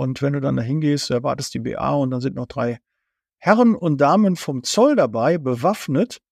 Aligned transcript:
Und 0.00 0.22
wenn 0.22 0.32
du 0.32 0.40
dann 0.40 0.56
da 0.56 0.62
hingehst, 0.62 1.10
erwartest 1.10 1.52
die 1.52 1.58
BA 1.58 1.92
und 1.92 2.10
dann 2.10 2.22
sind 2.22 2.34
noch 2.34 2.46
drei 2.46 2.80
Herren 3.36 3.74
und 3.74 4.00
Damen 4.00 4.34
vom 4.36 4.62
Zoll 4.62 4.96
dabei, 4.96 5.36
bewaffnet, 5.36 6.22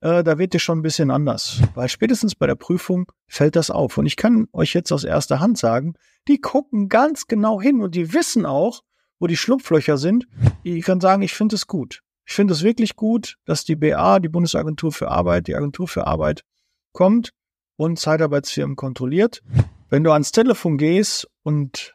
äh, 0.00 0.24
da 0.24 0.38
wird 0.38 0.54
dir 0.54 0.58
schon 0.58 0.80
ein 0.80 0.82
bisschen 0.82 1.12
anders. 1.12 1.62
Weil 1.76 1.88
spätestens 1.88 2.34
bei 2.34 2.48
der 2.48 2.56
Prüfung 2.56 3.12
fällt 3.28 3.54
das 3.54 3.70
auf. 3.70 3.96
Und 3.96 4.06
ich 4.06 4.16
kann 4.16 4.48
euch 4.52 4.74
jetzt 4.74 4.90
aus 4.90 5.04
erster 5.04 5.38
Hand 5.38 5.56
sagen, 5.56 5.94
die 6.26 6.40
gucken 6.40 6.88
ganz 6.88 7.28
genau 7.28 7.60
hin 7.60 7.80
und 7.80 7.94
die 7.94 8.12
wissen 8.12 8.44
auch, 8.44 8.82
wo 9.20 9.28
die 9.28 9.36
Schlupflöcher 9.36 9.96
sind. 9.96 10.26
Ich 10.64 10.84
kann 10.84 11.00
sagen, 11.00 11.22
ich 11.22 11.34
finde 11.34 11.54
es 11.54 11.68
gut. 11.68 12.02
Ich 12.26 12.34
finde 12.34 12.54
es 12.54 12.64
wirklich 12.64 12.96
gut, 12.96 13.36
dass 13.44 13.64
die 13.64 13.76
BA, 13.76 14.18
die 14.18 14.28
Bundesagentur 14.28 14.90
für 14.90 15.12
Arbeit, 15.12 15.46
die 15.46 15.54
Agentur 15.54 15.86
für 15.86 16.08
Arbeit 16.08 16.42
kommt 16.90 17.30
und 17.76 18.00
Zeitarbeitsfirmen 18.00 18.74
kontrolliert. 18.74 19.44
Wenn 19.90 20.02
du 20.02 20.10
ans 20.10 20.32
Telefon 20.32 20.76
gehst 20.76 21.28
und 21.44 21.94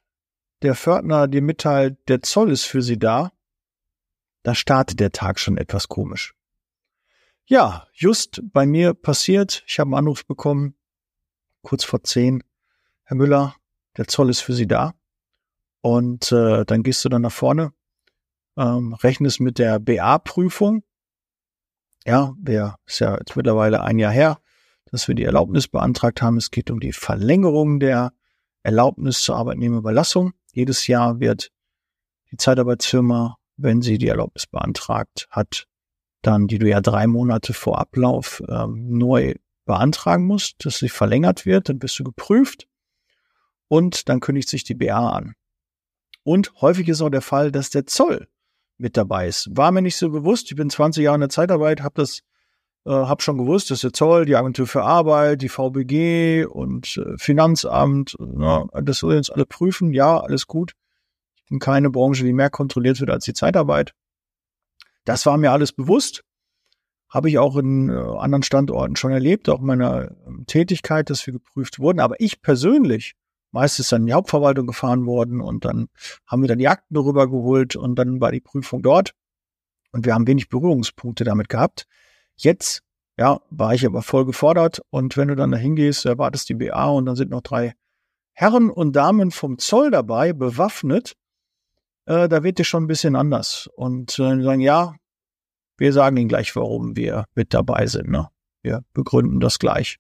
der 0.66 0.76
Fördner 0.76 1.28
dir 1.28 1.42
mitteilt, 1.42 1.98
der 2.08 2.22
Zoll 2.22 2.52
ist 2.52 2.66
für 2.66 2.82
sie 2.82 3.00
da, 3.00 3.32
da 4.44 4.54
startet 4.54 5.00
der 5.00 5.12
Tag 5.12 5.40
schon 5.40 5.58
etwas 5.58 5.88
komisch. 5.88 6.36
Ja, 7.46 7.88
just 7.94 8.42
bei 8.52 8.66
mir 8.66 8.94
passiert, 8.94 9.64
ich 9.68 9.80
habe 9.80 9.90
einen 9.90 10.00
Anruf 10.00 10.26
bekommen, 10.26 10.76
kurz 11.62 11.84
vor 11.84 12.04
zehn, 12.04 12.44
Herr 13.04 13.18
Müller, 13.18 13.56
der 13.98 14.08
Zoll 14.08 14.30
ist 14.32 14.42
für 14.42 14.54
Sie 14.54 14.68
da. 14.68 14.96
Und 15.82 16.32
äh, 16.32 16.66
dann 16.66 16.82
gehst 16.82 17.06
du 17.06 17.10
dann 17.10 17.22
nach 17.22 17.32
vorne, 17.32 17.72
ähm, 18.58 18.94
rechnest 18.94 19.40
mit 19.40 19.60
der 19.60 19.80
BA-Prüfung. 19.80 20.84
Ja, 22.06 22.34
wir 22.42 22.78
ist 22.88 23.00
ja 23.00 23.18
jetzt 23.18 23.36
mittlerweile 23.36 23.84
ein 23.84 24.00
Jahr 24.00 24.12
her, 24.12 24.40
dass 24.86 25.08
wir 25.08 25.14
die 25.14 25.24
Erlaubnis 25.24 25.68
beantragt 25.68 26.24
haben. 26.24 26.38
Es 26.38 26.50
geht 26.50 26.72
um 26.72 26.80
die 26.80 26.94
Verlängerung 26.94 27.80
der 27.80 28.14
Erlaubnis 28.64 29.22
zur 29.22 29.36
Arbeitnehmerüberlassung. 29.36 30.34
Jedes 30.56 30.88
Jahr 30.88 31.20
wird 31.20 31.52
die 32.32 32.38
Zeitarbeitsfirma 32.38 33.38
wenn 33.58 33.82
sie 33.82 33.98
die 33.98 34.08
Erlaubnis 34.08 34.48
beantragt 34.48 35.28
hat, 35.30 35.68
dann, 36.22 36.48
die 36.48 36.60
du 36.60 36.68
ja 36.68 36.82
drei 36.82 37.08
Monate 37.08 37.54
vor 37.54 37.80
Ablauf 37.80 38.44
ähm, 38.48 38.98
neu 38.98 39.36
beantragen 39.66 40.26
musst, 40.26 40.66
dass 40.66 40.78
sie 40.78 40.90
verlängert 40.90 41.46
wird, 41.46 41.70
dann 41.70 41.80
bist 41.80 41.98
du 42.00 42.04
geprüft 42.04 42.68
und 43.68 44.10
dann 44.10 44.20
kündigt 44.20 44.50
sich 44.50 44.64
die 44.64 44.76
BA 44.76 45.10
an. 45.10 45.36
Und 46.24 46.54
häufig 46.62 46.88
ist 46.88 47.02
auch 47.02 47.10
der 47.10 47.22
Fall, 47.22 47.52
dass 47.52 47.70
der 47.70 47.86
Zoll 47.86 48.28
mit 48.78 48.98
dabei 48.98 49.28
ist. 49.28 49.48
War 49.56 49.72
mir 49.72 49.82
nicht 49.82 49.96
so 49.96 50.10
bewusst. 50.10 50.50
Ich 50.52 50.58
bin 50.58 50.70
20 50.70 51.04
Jahre 51.04 51.16
in 51.16 51.22
der 51.22 51.30
Zeitarbeit, 51.30 51.82
habe 51.82 51.96
das, 51.96 52.22
äh, 52.86 52.92
habe 52.92 53.22
schon 53.22 53.38
gewusst, 53.38 53.72
dass 53.72 53.82
der 53.82 53.94
Zoll, 53.94 54.26
die 54.26 54.36
Agentur 54.36 54.68
für 54.68 54.84
Arbeit, 54.84 55.42
die 55.42 55.50
VBG 55.50 56.46
und 56.46 56.98
äh, 56.98 57.18
Finanzamt, 57.18 58.16
na, 58.20 58.66
das 58.82 59.00
sollen 59.00 59.18
uns 59.18 59.30
alle 59.30 59.46
prüfen. 59.46 59.94
Ja, 59.94 60.20
alles 60.20 60.48
gut 60.48 60.74
in 61.50 61.60
keine 61.60 61.90
Branche, 61.90 62.24
die 62.24 62.34
mehr 62.34 62.50
kontrolliert 62.50 63.00
wird 63.00 63.10
als 63.10 63.26
die 63.26 63.34
Zeitarbeit. 63.34 63.94
Das 65.04 65.26
war 65.26 65.38
mir 65.38 65.52
alles 65.52 65.72
bewusst. 65.72 66.24
Habe 67.10 67.30
ich 67.30 67.38
auch 67.38 67.56
in 67.56 67.90
äh, 67.90 67.94
anderen 67.94 68.44
Standorten 68.44 68.96
schon 68.96 69.12
erlebt, 69.12 69.48
auch 69.50 69.60
in 69.60 69.68
meiner 69.68 70.12
ähm, 70.28 70.46
Tätigkeit, 70.48 71.10
dass 71.10 71.26
wir 71.26 71.34
geprüft 71.34 71.80
wurden. 71.80 72.00
Aber 72.00 72.20
ich 72.20 72.42
persönlich, 72.42 73.14
meistens 73.52 73.90
dann 73.90 74.02
in 74.02 74.08
die 74.08 74.14
Hauptverwaltung 74.14 74.68
gefahren 74.68 75.06
worden 75.06 75.40
und 75.40 75.66
dann 75.66 75.88
haben 76.26 76.42
wir 76.42 76.50
dann 76.50 76.58
die 76.58 76.68
Akten 76.68 76.94
darüber 76.94 77.30
geholt 77.30 77.76
und 77.76 77.96
dann 77.96 78.20
war 78.20 78.32
die 78.32 78.42
Prüfung 78.42 78.82
dort. 78.82 79.14
Und 79.92 80.06
wir 80.06 80.14
haben 80.14 80.28
wenig 80.28 80.50
Berührungspunkte 80.50 81.24
damit 81.24 81.48
gehabt. 81.48 81.88
Jetzt, 82.38 82.82
ja, 83.18 83.40
war 83.50 83.74
ich 83.74 83.86
aber 83.86 84.02
voll 84.02 84.26
gefordert. 84.26 84.82
Und 84.90 85.18
wenn 85.18 85.30
du 85.30 85.36
dann 85.36 85.52
da 85.52 85.58
hingehst, 85.58 86.06
erwartest 86.06 86.50
die 86.50 86.56
BA 86.56 86.90
und 86.90 87.06
dann 87.06 87.16
sind 87.16 87.32
noch 87.32 87.42
drei 87.42 87.74
Herren 88.34 88.70
und 88.70 88.96
Damen 88.96 89.32
vom 89.32 89.58
Zoll 89.58 89.92
dabei, 89.92 90.34
bewaffnet 90.34 91.16
äh, 92.06 92.30
da 92.30 92.44
wird 92.44 92.60
es 92.60 92.68
schon 92.68 92.84
ein 92.84 92.88
bisschen 92.88 93.16
anders. 93.16 93.70
Und 93.76 94.18
äh, 94.20 94.42
sagen, 94.42 94.62
ja, 94.62 94.96
wir 95.78 95.94
sagen 95.94 96.18
Ihnen 96.18 96.30
gleich, 96.30 96.56
warum 96.56 96.96
wir 96.96 97.26
mit 97.36 97.54
dabei 97.54 97.88
sind. 97.88 98.10
Ne? 98.10 98.30
Wir 98.62 98.84
begründen 98.94 99.40
das 99.40 99.60
gleich. 99.60 99.98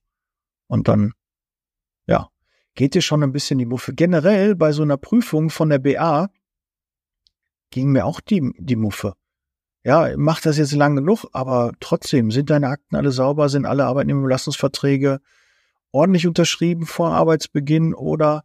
Und 0.67 0.87
dann, 0.87 1.13
ja, 2.07 2.29
geht 2.75 2.95
dir 2.95 3.01
schon 3.01 3.23
ein 3.23 3.31
bisschen 3.31 3.59
die 3.59 3.65
Muffe. 3.65 3.93
Generell 3.93 4.55
bei 4.55 4.71
so 4.71 4.83
einer 4.83 4.97
Prüfung 4.97 5.49
von 5.49 5.69
der 5.69 5.79
BA 5.79 6.29
ging 7.71 7.91
mir 7.91 8.05
auch 8.05 8.19
die, 8.21 8.51
die 8.57 8.75
Muffe. 8.75 9.13
Ja, 9.85 10.17
macht 10.17 10.47
das 10.47 10.57
jetzt 10.57 10.73
lang 10.73 10.95
genug, 10.95 11.25
aber 11.31 11.71
trotzdem, 11.79 12.31
sind 12.31 12.49
deine 12.49 12.69
Akten 12.69 12.95
alle 12.95 13.11
sauber, 13.11 13.49
sind 13.49 13.67
alle 13.67 13.85
Arbeitnehmerbelastungsverträge 13.85 15.19
ordentlich 15.91 16.25
unterschrieben 16.25 16.87
vor 16.87 17.11
Arbeitsbeginn 17.11 17.93
oder 17.93 18.43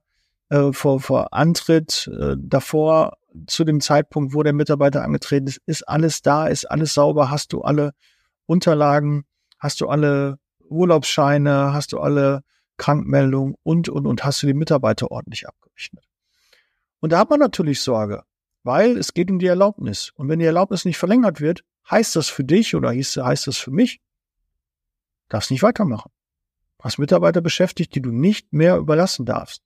äh, 0.51 0.71
vor, 0.73 1.01
vor 1.01 1.33
Antritt, 1.33 2.11
äh, 2.21 2.37
davor 2.39 3.17
zu 3.47 3.65
dem 3.65 3.81
Zeitpunkt, 3.81 4.35
wo 4.35 4.43
der 4.43 4.53
Mitarbeiter 4.53 5.03
angetreten 5.03 5.47
ist, 5.47 5.63
ist 5.65 5.89
alles 5.89 6.21
da, 6.21 6.47
ist 6.47 6.71
alles 6.71 6.93
sauber, 6.93 7.31
hast 7.31 7.55
du 7.55 7.63
alle 7.63 7.93
Unterlagen, 8.45 9.25
hast 9.59 9.81
du 9.81 9.89
alle 9.89 10.39
Urlaubsscheine, 10.69 11.73
hast 11.73 11.93
du 11.93 12.01
alle 12.01 12.43
Krankmeldungen? 12.77 13.55
Und, 13.63 13.89
und, 13.89 14.07
und. 14.07 14.25
Hast 14.25 14.43
du 14.43 14.47
die 14.47 14.55
Mitarbeiter 14.55 15.11
ordentlich 15.11 15.49
abgerechnet. 15.49 16.05
Und 17.01 17.13
da 17.13 17.19
hat 17.21 17.31
man 17.31 17.41
natürlich 17.41 17.81
Sorge, 17.81 18.25
weil 18.63 18.97
es 18.97 19.15
geht 19.15 19.31
um 19.31 19.39
die 19.39 19.47
Erlaubnis. 19.47 20.13
Und 20.15 20.29
wenn 20.29 20.39
die 20.39 20.45
Erlaubnis 20.45 20.85
nicht 20.85 20.99
verlängert 20.99 21.41
wird, 21.41 21.65
heißt 21.91 22.17
das 22.17 22.29
für 22.29 22.45
dich 22.45 22.75
oder 22.75 22.91
heißt, 22.91 23.47
das 23.47 23.57
für 23.57 23.71
mich, 23.71 24.01
darfst 25.29 25.51
nicht 25.51 25.63
weitermachen. 25.63 26.11
Hast 26.81 26.99
Mitarbeiter 26.99 27.41
beschäftigt, 27.41 27.95
die 27.95 28.03
du 28.03 28.11
nicht 28.11 28.53
mehr 28.53 28.77
überlassen 28.77 29.27
darfst. 29.27 29.63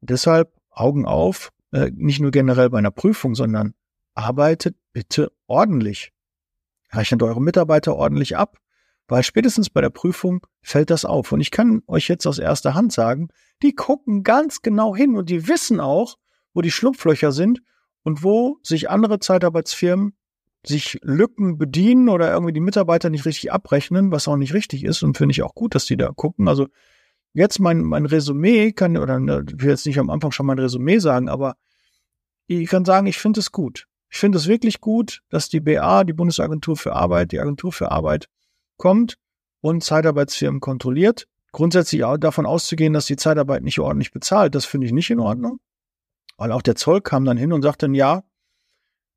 Und 0.00 0.10
deshalb 0.10 0.52
Augen 0.70 1.06
auf, 1.06 1.52
äh, 1.72 1.90
nicht 1.94 2.20
nur 2.20 2.30
generell 2.30 2.70
bei 2.70 2.78
einer 2.78 2.90
Prüfung, 2.90 3.34
sondern 3.34 3.74
arbeitet 4.14 4.76
bitte 4.92 5.32
ordentlich. 5.46 6.12
Rechnet 6.92 7.22
eure 7.22 7.40
Mitarbeiter 7.40 7.94
ordentlich 7.94 8.36
ab, 8.36 8.58
weil 9.08 9.22
spätestens 9.22 9.70
bei 9.70 9.80
der 9.80 9.90
Prüfung 9.90 10.46
fällt 10.62 10.90
das 10.90 11.04
auf. 11.04 11.32
Und 11.32 11.40
ich 11.40 11.50
kann 11.50 11.82
euch 11.86 12.08
jetzt 12.08 12.26
aus 12.26 12.38
erster 12.38 12.74
Hand 12.74 12.92
sagen, 12.92 13.28
die 13.62 13.74
gucken 13.74 14.22
ganz 14.22 14.62
genau 14.62 14.94
hin 14.94 15.16
und 15.16 15.30
die 15.30 15.48
wissen 15.48 15.80
auch, 15.80 16.18
wo 16.52 16.60
die 16.60 16.70
Schlupflöcher 16.70 17.32
sind 17.32 17.62
und 18.02 18.22
wo 18.22 18.58
sich 18.62 18.90
andere 18.90 19.18
Zeitarbeitsfirmen 19.18 20.14
sich 20.64 20.98
Lücken 21.02 21.58
bedienen 21.58 22.08
oder 22.08 22.32
irgendwie 22.32 22.52
die 22.52 22.60
Mitarbeiter 22.60 23.10
nicht 23.10 23.26
richtig 23.26 23.52
abrechnen, 23.52 24.12
was 24.12 24.28
auch 24.28 24.36
nicht 24.36 24.54
richtig 24.54 24.84
ist 24.84 25.02
und 25.02 25.16
finde 25.16 25.32
ich 25.32 25.42
auch 25.42 25.54
gut, 25.54 25.74
dass 25.74 25.86
die 25.86 25.96
da 25.96 26.10
gucken. 26.10 26.46
Also 26.46 26.68
jetzt 27.32 27.58
mein, 27.58 27.82
mein 27.82 28.06
Resümee 28.06 28.72
kann, 28.72 28.96
oder 28.96 29.18
ne, 29.18 29.44
ich 29.48 29.62
will 29.62 29.70
jetzt 29.70 29.86
nicht 29.86 29.98
am 29.98 30.10
Anfang 30.10 30.30
schon 30.30 30.46
mein 30.46 30.58
Resümee 30.58 30.98
sagen, 30.98 31.28
aber 31.28 31.56
ich 32.46 32.68
kann 32.68 32.84
sagen, 32.84 33.06
ich 33.06 33.18
finde 33.18 33.40
es 33.40 33.50
gut. 33.50 33.86
Ich 34.10 34.18
finde 34.18 34.38
es 34.38 34.46
wirklich 34.46 34.80
gut, 34.80 35.22
dass 35.30 35.48
die 35.48 35.60
BA, 35.60 36.04
die 36.04 36.12
Bundesagentur 36.12 36.76
für 36.76 36.92
Arbeit, 36.92 37.32
die 37.32 37.40
Agentur 37.40 37.72
für 37.72 37.90
Arbeit 37.90 38.28
kommt 38.76 39.16
und 39.60 39.82
Zeitarbeitsfirmen 39.82 40.60
kontrolliert. 40.60 41.26
Grundsätzlich 41.50 42.04
auch 42.04 42.18
davon 42.18 42.46
auszugehen, 42.46 42.92
dass 42.92 43.06
die 43.06 43.16
Zeitarbeit 43.16 43.62
nicht 43.62 43.78
ordentlich 43.78 44.12
bezahlt, 44.12 44.54
das 44.54 44.64
finde 44.64 44.86
ich 44.86 44.92
nicht 44.92 45.10
in 45.10 45.20
Ordnung. 45.20 45.60
Weil 46.42 46.52
auch 46.52 46.62
der 46.62 46.76
Zoll 46.76 47.00
kam 47.00 47.24
dann 47.24 47.36
hin 47.36 47.52
und 47.52 47.62
sagte 47.62 47.88
ja, 47.92 48.22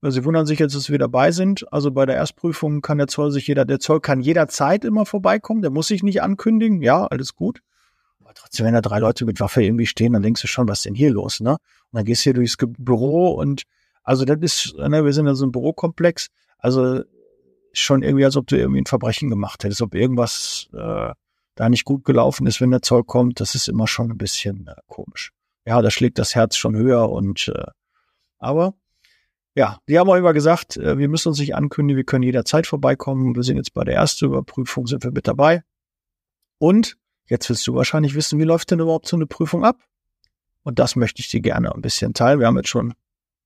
Sie 0.01 0.23
wundern 0.23 0.45
sich 0.45 0.59
jetzt, 0.59 0.75
dass 0.75 0.91
wir 0.91 0.99
dabei 0.99 1.31
sind. 1.31 1.71
Also 1.73 1.89
bei 1.89 2.05
der 2.05 2.15
Erstprüfung 2.15 2.81
kann 2.81 2.99
der 2.99 3.07
Zoll 3.07 3.31
sich 3.31 3.47
jeder, 3.47 3.65
der 3.65 3.79
Zoll 3.79 4.01
kann 4.01 4.21
jederzeit 4.21 4.85
immer 4.85 5.05
vorbeikommen, 5.05 5.63
der 5.63 5.71
muss 5.71 5.87
sich 5.87 6.03
nicht 6.03 6.21
ankündigen. 6.21 6.81
Ja, 6.81 7.05
alles 7.05 7.35
gut 7.35 7.61
trotzdem, 8.35 8.65
wenn 8.65 8.73
da 8.73 8.81
drei 8.81 8.99
Leute 8.99 9.25
mit 9.25 9.39
Waffe 9.39 9.63
irgendwie 9.63 9.87
stehen, 9.87 10.13
dann 10.13 10.21
denkst 10.21 10.41
du 10.41 10.47
schon, 10.47 10.67
was 10.67 10.79
ist 10.79 10.85
denn 10.85 10.95
hier 10.95 11.11
los, 11.11 11.39
ne? 11.39 11.53
Und 11.53 11.59
dann 11.93 12.05
gehst 12.05 12.21
du 12.21 12.23
hier 12.25 12.33
durchs 12.33 12.57
Büro 12.59 13.31
und 13.31 13.63
also 14.03 14.25
das 14.25 14.37
ist, 14.41 14.75
ne, 14.77 15.03
wir 15.03 15.13
sind 15.13 15.25
ja 15.25 15.33
so 15.33 15.45
ein 15.45 15.51
Bürokomplex, 15.51 16.27
also 16.59 17.01
schon 17.73 18.03
irgendwie, 18.03 18.25
als 18.25 18.37
ob 18.37 18.47
du 18.47 18.57
irgendwie 18.57 18.81
ein 18.81 18.85
Verbrechen 18.85 19.29
gemacht 19.29 19.63
hättest, 19.63 19.81
ob 19.81 19.95
irgendwas 19.95 20.69
äh, 20.73 21.11
da 21.55 21.69
nicht 21.69 21.85
gut 21.85 22.03
gelaufen 22.05 22.45
ist, 22.45 22.61
wenn 22.61 22.71
der 22.71 22.81
Zoll 22.81 23.03
kommt, 23.03 23.39
das 23.39 23.55
ist 23.55 23.67
immer 23.67 23.87
schon 23.87 24.11
ein 24.11 24.17
bisschen 24.17 24.67
äh, 24.67 24.75
komisch. 24.87 25.31
Ja, 25.65 25.81
da 25.81 25.89
schlägt 25.89 26.19
das 26.19 26.35
Herz 26.35 26.55
schon 26.57 26.75
höher 26.75 27.09
und 27.09 27.47
äh, 27.47 27.65
aber 28.37 28.75
ja, 29.55 29.79
die 29.87 29.97
haben 29.97 30.09
auch 30.09 30.15
immer 30.15 30.33
gesagt, 30.33 30.77
äh, 30.77 30.97
wir 30.97 31.07
müssen 31.07 31.29
uns 31.29 31.39
nicht 31.39 31.55
ankündigen, 31.55 31.97
wir 31.97 32.03
können 32.03 32.23
jederzeit 32.23 32.67
vorbeikommen. 32.67 33.35
Wir 33.35 33.43
sind 33.43 33.57
jetzt 33.57 33.73
bei 33.73 33.83
der 33.83 33.95
ersten 33.95 34.25
Überprüfung, 34.25 34.85
sind 34.85 35.03
wir 35.03 35.11
mit 35.11 35.27
dabei. 35.27 35.63
Und 36.57 36.97
Jetzt 37.27 37.49
willst 37.49 37.65
du 37.65 37.73
wahrscheinlich 37.73 38.13
wissen, 38.13 38.39
wie 38.39 38.43
läuft 38.43 38.71
denn 38.71 38.79
überhaupt 38.79 39.07
so 39.07 39.15
eine 39.15 39.25
Prüfung 39.25 39.65
ab? 39.65 39.79
Und 40.63 40.79
das 40.79 40.95
möchte 40.95 41.21
ich 41.21 41.29
dir 41.29 41.41
gerne 41.41 41.73
ein 41.73 41.81
bisschen 41.81 42.13
teilen. 42.13 42.39
Wir 42.39 42.47
haben 42.47 42.57
jetzt 42.57 42.69
schon 42.69 42.93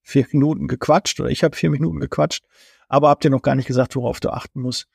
vier 0.02 0.26
Minuten 0.32 0.68
gequatscht 0.68 1.20
oder 1.20 1.30
ich 1.30 1.44
habe 1.44 1.56
vier 1.56 1.70
Minuten 1.70 2.00
gequatscht, 2.00 2.44
aber 2.88 3.10
habt 3.10 3.24
ihr 3.24 3.32
noch 3.32 3.42
gar 3.42 3.56
nicht 3.56 3.68
gesagt, 3.68 3.96
worauf 3.96 4.20
du 4.20 4.30
achten 4.30 4.62
musst, 4.62 4.88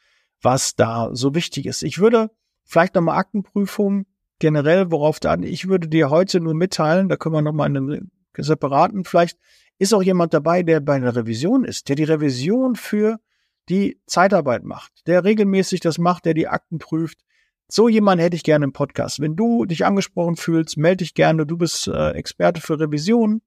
was 0.43 0.75
da 0.75 1.11
so 1.15 1.35
wichtig 1.35 1.67
ist. 1.67 1.83
Ich 1.83 1.99
würde 1.99 2.31
vielleicht 2.65 2.95
nochmal 2.95 3.19
Aktenprüfung 3.19 4.07
generell, 4.39 4.91
worauf 4.91 5.21
da, 5.21 5.37
ich 5.37 5.69
würde 5.69 5.89
dir 5.89 6.11
heute 6.11 6.41
nur 6.41 6.55
mitteilen, 6.55 7.09
da 7.09 7.17
können 7.17 7.35
wir 7.35 7.43
nochmal 7.43 7.71
in 7.71 7.77
einem 7.77 8.11
separaten, 8.37 9.05
vielleicht 9.05 9.39
ist 9.79 9.95
auch 9.95 10.03
jemand 10.03 10.35
dabei, 10.35 10.63
der 10.63 10.81
bei 10.81 10.95
einer 10.95 11.15
Revision 11.15 11.65
ist, 11.65 11.89
der 11.89 11.97
die 11.97 12.05
Revision 12.05 12.77
für 12.77 13.19
die 13.69 14.01
Zeitarbeit 14.07 14.65
macht, 14.65 14.93
der 15.07 15.25
regelmäßig 15.25 15.81
das 15.81 15.99
macht, 15.99 16.25
der 16.27 16.35
die 16.35 16.49
Akten 16.49 16.79
prüft, 16.79 17.19
so 17.69 17.89
jemand 17.89 18.21
hätte 18.21 18.37
ich 18.37 18.45
gerne 18.45 18.65
im 18.67 18.73
Podcast. 18.73 19.21
Wenn 19.21 19.37
du 19.37 19.65
dich 19.65 19.87
angesprochen 19.87 20.37
fühlst, 20.37 20.77
melde 20.77 20.99
dich 20.99 21.15
gerne. 21.15 21.47
Du 21.47 21.57
bist 21.57 21.89
äh, 21.89 22.11
Experte 22.11 22.61
für 22.61 22.79
Revision. 22.79 23.43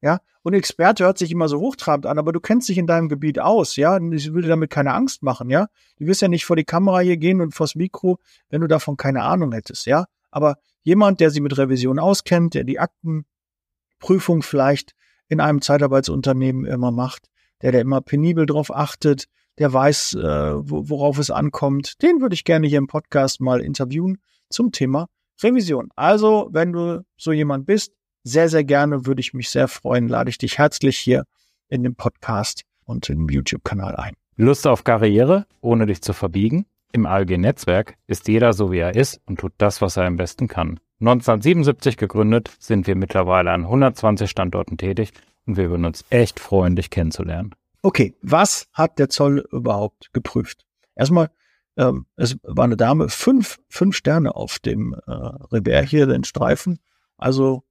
Ja, 0.00 0.20
und 0.42 0.54
Experte 0.54 1.04
hört 1.04 1.16
sich 1.16 1.30
immer 1.30 1.46
so 1.46 1.60
hochtrabend 1.60 2.06
an, 2.06 2.18
aber 2.18 2.32
du 2.32 2.40
kennst 2.40 2.68
dich 2.68 2.76
in 2.76 2.88
deinem 2.88 3.08
Gebiet 3.08 3.38
aus, 3.38 3.76
ja. 3.76 3.96
Ich 4.10 4.34
will 4.34 4.42
dir 4.42 4.48
damit 4.48 4.68
keine 4.68 4.92
Angst 4.94 5.22
machen, 5.22 5.48
ja. 5.48 5.68
Du 5.98 6.06
wirst 6.06 6.22
ja 6.22 6.26
nicht 6.26 6.44
vor 6.44 6.56
die 6.56 6.64
Kamera 6.64 6.98
hier 6.98 7.16
gehen 7.16 7.40
und 7.40 7.54
vors 7.54 7.76
Mikro, 7.76 8.18
wenn 8.50 8.60
du 8.60 8.66
davon 8.66 8.96
keine 8.96 9.22
Ahnung 9.22 9.52
hättest, 9.52 9.86
ja. 9.86 10.06
Aber 10.32 10.56
jemand, 10.82 11.20
der 11.20 11.30
sich 11.30 11.40
mit 11.40 11.56
Revision 11.56 12.00
auskennt, 12.00 12.54
der 12.54 12.64
die 12.64 12.80
Aktenprüfung 12.80 14.42
vielleicht 14.42 14.94
in 15.28 15.40
einem 15.40 15.62
Zeitarbeitsunternehmen 15.62 16.64
immer 16.64 16.90
macht, 16.90 17.28
der, 17.62 17.70
der 17.70 17.82
immer 17.82 18.00
penibel 18.00 18.46
drauf 18.46 18.74
achtet, 18.74 19.26
der 19.58 19.72
weiß, 19.72 20.14
äh, 20.14 20.54
worauf 20.54 21.18
es 21.18 21.30
ankommt, 21.30 22.02
den 22.02 22.20
würde 22.20 22.34
ich 22.34 22.44
gerne 22.44 22.66
hier 22.66 22.78
im 22.78 22.86
Podcast 22.86 23.40
mal 23.40 23.60
interviewen 23.60 24.18
zum 24.48 24.72
Thema 24.72 25.06
Revision. 25.42 25.90
Also, 25.94 26.48
wenn 26.52 26.72
du 26.72 27.04
so 27.16 27.32
jemand 27.32 27.66
bist, 27.66 27.92
sehr, 28.24 28.48
sehr 28.48 28.64
gerne, 28.64 29.06
würde 29.06 29.20
ich 29.20 29.34
mich 29.34 29.50
sehr 29.50 29.68
freuen, 29.68 30.08
lade 30.08 30.30
ich 30.30 30.38
dich 30.38 30.58
herzlich 30.58 30.98
hier 30.98 31.24
in 31.68 31.82
den 31.82 31.94
Podcast 31.94 32.62
und 32.84 33.08
im 33.08 33.28
YouTube-Kanal 33.28 33.96
ein. 33.96 34.14
Lust 34.36 34.66
auf 34.66 34.84
Karriere, 34.84 35.46
ohne 35.60 35.86
dich 35.86 36.02
zu 36.02 36.12
verbiegen? 36.12 36.66
Im 36.92 37.06
ALG-Netzwerk 37.06 37.96
ist 38.06 38.28
jeder 38.28 38.52
so, 38.52 38.70
wie 38.70 38.78
er 38.78 38.94
ist 38.94 39.20
und 39.26 39.40
tut 39.40 39.52
das, 39.58 39.80
was 39.80 39.96
er 39.96 40.04
am 40.04 40.16
besten 40.16 40.46
kann. 40.46 40.78
1977 41.00 41.96
gegründet, 41.96 42.50
sind 42.58 42.86
wir 42.86 42.94
mittlerweile 42.94 43.50
an 43.50 43.62
120 43.62 44.30
Standorten 44.30 44.76
tätig 44.76 45.12
und 45.46 45.56
wir 45.56 45.70
würden 45.70 45.86
uns 45.86 46.04
echt 46.10 46.38
freuen, 46.38 46.76
dich 46.76 46.90
kennenzulernen. 46.90 47.54
Okay, 47.82 48.14
was 48.22 48.68
hat 48.72 48.98
der 48.98 49.08
Zoll 49.08 49.44
überhaupt 49.50 50.12
geprüft? 50.12 50.64
Erstmal, 50.94 51.30
ähm, 51.76 52.06
es 52.16 52.36
war 52.42 52.64
eine 52.64 52.76
Dame, 52.76 53.08
fünf, 53.08 53.58
fünf 53.68 53.96
Sterne 53.96 54.36
auf 54.36 54.58
dem 54.58 54.94
äh, 55.06 55.10
Revers 55.10 55.88
hier, 55.88 56.06
den 56.06 56.24
Streifen. 56.24 56.78
Also 57.16 57.64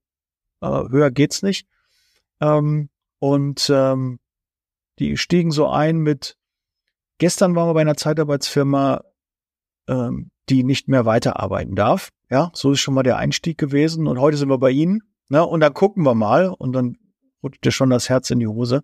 äh, 0.62 0.68
höher 0.68 1.12
geht's 1.12 1.44
nicht. 1.44 1.68
Ähm, 2.42 2.90
und 3.20 3.72
ähm, 3.74 4.20
die 5.00 5.16
stiegen 5.16 5.52
so 5.52 5.70
ein 5.70 6.00
mit, 6.00 6.38
gestern 7.20 7.56
waren 7.56 7.70
wir 7.70 7.76
bei 7.76 7.82
einer 7.82 7.96
Zeitarbeitsfirma, 7.96 9.04
ähm, 9.88 10.32
die 10.50 10.64
nicht 10.64 10.88
mehr 10.88 11.06
weiterarbeiten 11.06 11.76
darf. 11.76 12.10
Ja, 12.30 12.52
so 12.54 12.72
ist 12.72 12.80
schon 12.80 12.94
mal 12.94 13.04
der 13.04 13.18
Einstieg 13.18 13.58
gewesen. 13.58 14.08
Und 14.08 14.20
heute 14.20 14.38
sind 14.38 14.50
wir 14.50 14.58
bei 14.58 14.72
Ihnen. 14.72 15.02
Ne? 15.30 15.46
Und 15.46 15.62
dann 15.62 15.74
gucken 15.74 16.04
wir 16.04 16.16
mal 16.16 16.48
und 16.48 16.74
dann 16.74 16.98
rutscht 17.44 17.64
dir 17.66 17.72
schon 17.72 17.90
das 17.90 18.10
Herz 18.10 18.30
in 18.30 18.40
die 18.40 18.48
Hose. 18.48 18.84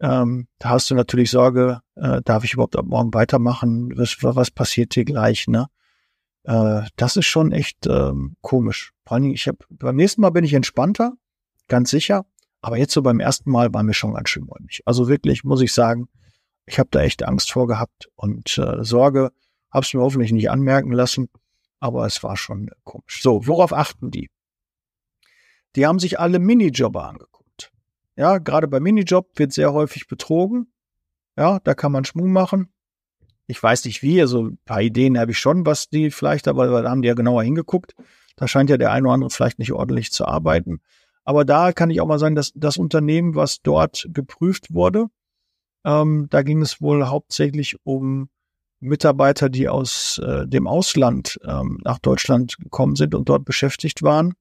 Ähm, 0.00 0.48
da 0.58 0.70
hast 0.70 0.90
du 0.90 0.94
natürlich 0.94 1.30
Sorge, 1.30 1.80
äh, 1.94 2.20
darf 2.22 2.44
ich 2.44 2.54
überhaupt 2.54 2.76
ab 2.76 2.86
morgen 2.86 3.14
weitermachen? 3.14 3.92
Was, 3.96 4.16
was 4.20 4.50
passiert 4.50 4.94
hier 4.94 5.04
gleich? 5.04 5.46
Ne? 5.46 5.66
Äh, 6.44 6.82
das 6.96 7.16
ist 7.16 7.26
schon 7.26 7.52
echt 7.52 7.86
ähm, 7.86 8.36
komisch. 8.40 8.92
Vor 9.06 9.20
Dingen, 9.20 9.34
ich 9.34 9.48
habe 9.48 9.58
beim 9.70 9.96
nächsten 9.96 10.20
Mal 10.20 10.30
bin 10.30 10.44
ich 10.44 10.54
entspannter, 10.54 11.14
ganz 11.68 11.90
sicher. 11.90 12.26
Aber 12.60 12.78
jetzt 12.78 12.94
so 12.94 13.02
beim 13.02 13.20
ersten 13.20 13.50
Mal 13.50 13.74
war 13.74 13.82
mir 13.82 13.94
schon 13.94 14.14
ganz 14.14 14.30
schön 14.30 14.44
mulmig. 14.44 14.80
Also 14.86 15.08
wirklich 15.08 15.44
muss 15.44 15.60
ich 15.60 15.74
sagen, 15.74 16.08
ich 16.66 16.78
habe 16.78 16.88
da 16.90 17.00
echt 17.00 17.22
Angst 17.22 17.52
vor 17.52 17.66
gehabt 17.66 18.08
und 18.14 18.56
äh, 18.56 18.82
Sorge. 18.84 19.32
Hab's 19.74 19.92
mir 19.92 20.00
hoffentlich 20.00 20.30
nicht 20.32 20.50
anmerken 20.50 20.92
lassen, 20.92 21.28
aber 21.80 22.06
es 22.06 22.22
war 22.22 22.36
schon 22.36 22.70
komisch. 22.84 23.20
So, 23.20 23.46
worauf 23.48 23.72
achten 23.72 24.12
die? 24.12 24.30
Die 25.74 25.84
haben 25.84 25.98
sich 25.98 26.20
alle 26.20 26.38
Minijobber 26.38 27.08
angeguckt. 27.08 27.72
Ja, 28.16 28.38
gerade 28.38 28.68
bei 28.68 28.78
Minijob 28.78 29.30
wird 29.34 29.52
sehr 29.52 29.72
häufig 29.72 30.06
betrogen. 30.06 30.72
Ja, 31.36 31.58
da 31.58 31.74
kann 31.74 31.90
man 31.90 32.04
Schmuh 32.04 32.28
machen. 32.28 32.68
Ich 33.48 33.60
weiß 33.60 33.84
nicht 33.86 34.00
wie, 34.02 34.20
also 34.20 34.44
ein 34.44 34.58
paar 34.64 34.80
Ideen 34.80 35.18
habe 35.18 35.32
ich 35.32 35.38
schon, 35.38 35.66
was 35.66 35.88
die 35.88 36.12
vielleicht, 36.12 36.46
aber 36.46 36.82
da 36.82 36.88
haben 36.88 37.02
die 37.02 37.08
ja 37.08 37.14
genauer 37.14 37.42
hingeguckt. 37.42 37.96
Da 38.36 38.46
scheint 38.46 38.70
ja 38.70 38.76
der 38.76 38.92
eine 38.92 39.08
oder 39.08 39.14
andere 39.14 39.30
vielleicht 39.30 39.58
nicht 39.58 39.72
ordentlich 39.72 40.12
zu 40.12 40.24
arbeiten. 40.24 40.80
Aber 41.24 41.44
da 41.44 41.72
kann 41.72 41.90
ich 41.90 42.00
auch 42.00 42.06
mal 42.06 42.20
sagen, 42.20 42.36
dass 42.36 42.52
das 42.54 42.76
Unternehmen, 42.76 43.34
was 43.34 43.60
dort 43.60 44.08
geprüft 44.12 44.72
wurde, 44.72 45.06
ähm, 45.84 46.28
da 46.30 46.42
ging 46.42 46.62
es 46.62 46.80
wohl 46.80 47.06
hauptsächlich 47.06 47.76
um 47.84 48.28
Mitarbeiter, 48.84 49.48
die 49.48 49.68
aus 49.68 50.18
äh, 50.18 50.46
dem 50.46 50.66
Ausland 50.66 51.38
ähm, 51.44 51.80
nach 51.84 51.98
Deutschland 51.98 52.56
gekommen 52.58 52.96
sind 52.96 53.14
und 53.14 53.28
dort 53.28 53.44
beschäftigt 53.44 54.02
waren, 54.02 54.34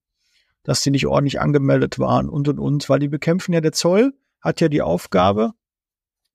dass 0.64 0.84
sie 0.84 0.92
nicht 0.92 1.08
ordentlich 1.08 1.42
angemeldet 1.42 2.00
waren 2.00 2.30
und 2.30 2.48
und 2.48 2.60
und, 2.60 2.90
weil 2.90 3.00
die 3.00 3.10
bekämpfen 3.10 3.54
ja 3.54 3.62
der 3.62 3.74
Zoll 3.74 4.14
hat 4.42 4.62
ja 4.62 4.70
die 4.70 4.82
Aufgabe, 4.82 5.54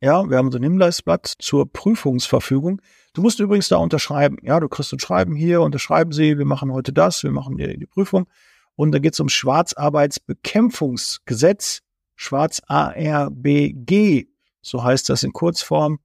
ja, 0.00 0.30
wir 0.30 0.36
haben 0.36 0.52
so 0.52 0.58
ein 0.58 0.62
Hinweisblatt 0.62 1.26
zur 1.38 1.72
Prüfungsverfügung. 1.72 2.80
Du 3.14 3.22
musst 3.22 3.40
übrigens 3.40 3.66
da 3.68 3.78
unterschreiben. 3.78 4.36
Ja, 4.42 4.60
du 4.60 4.68
kriegst 4.68 4.92
ein 4.92 5.00
Schreiben 5.00 5.34
hier, 5.34 5.60
unterschreiben 5.60 6.12
sie, 6.12 6.38
wir 6.38 6.44
machen 6.44 6.72
heute 6.72 6.92
das, 6.92 7.24
wir 7.24 7.32
machen 7.32 7.56
die, 7.56 7.76
die 7.76 7.86
Prüfung. 7.86 8.28
Und 8.76 8.92
da 8.92 9.00
geht 9.00 9.14
es 9.14 9.20
um 9.20 9.28
Schwarzarbeitsbekämpfungsgesetz, 9.28 11.80
Schwarz 12.14 12.62
ARBG, 12.68 14.28
so 14.60 14.84
heißt 14.84 15.08
das 15.08 15.24
in 15.24 15.32
Kurzform. 15.32 15.98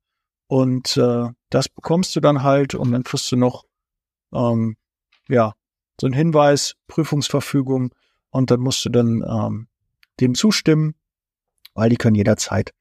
Und 0.48 0.98
äh, 0.98 1.30
das 1.50 1.70
bekommst 1.70 2.16
du 2.16 2.20
dann 2.20 2.44
halt 2.44 2.76
und 2.76 2.92
dann 2.92 3.04
kriegst 3.04 3.32
du 3.32 3.36
noch 3.36 3.66
ähm, 4.34 4.78
ja 5.28 5.54
so 6.00 6.08
ein 6.08 6.14
Hinweis, 6.14 6.76
Prüfungsverfügung 6.88 7.94
und 8.30 8.52
dann 8.52 8.60
musst 8.60 8.84
du 8.86 8.90
dann 8.90 9.24
ähm, 9.28 9.68
dem 10.20 10.36
zustimmen, 10.36 10.96
weil 11.74 11.90
die 11.90 11.98
können 11.98 12.16
jederzeit 12.16 12.74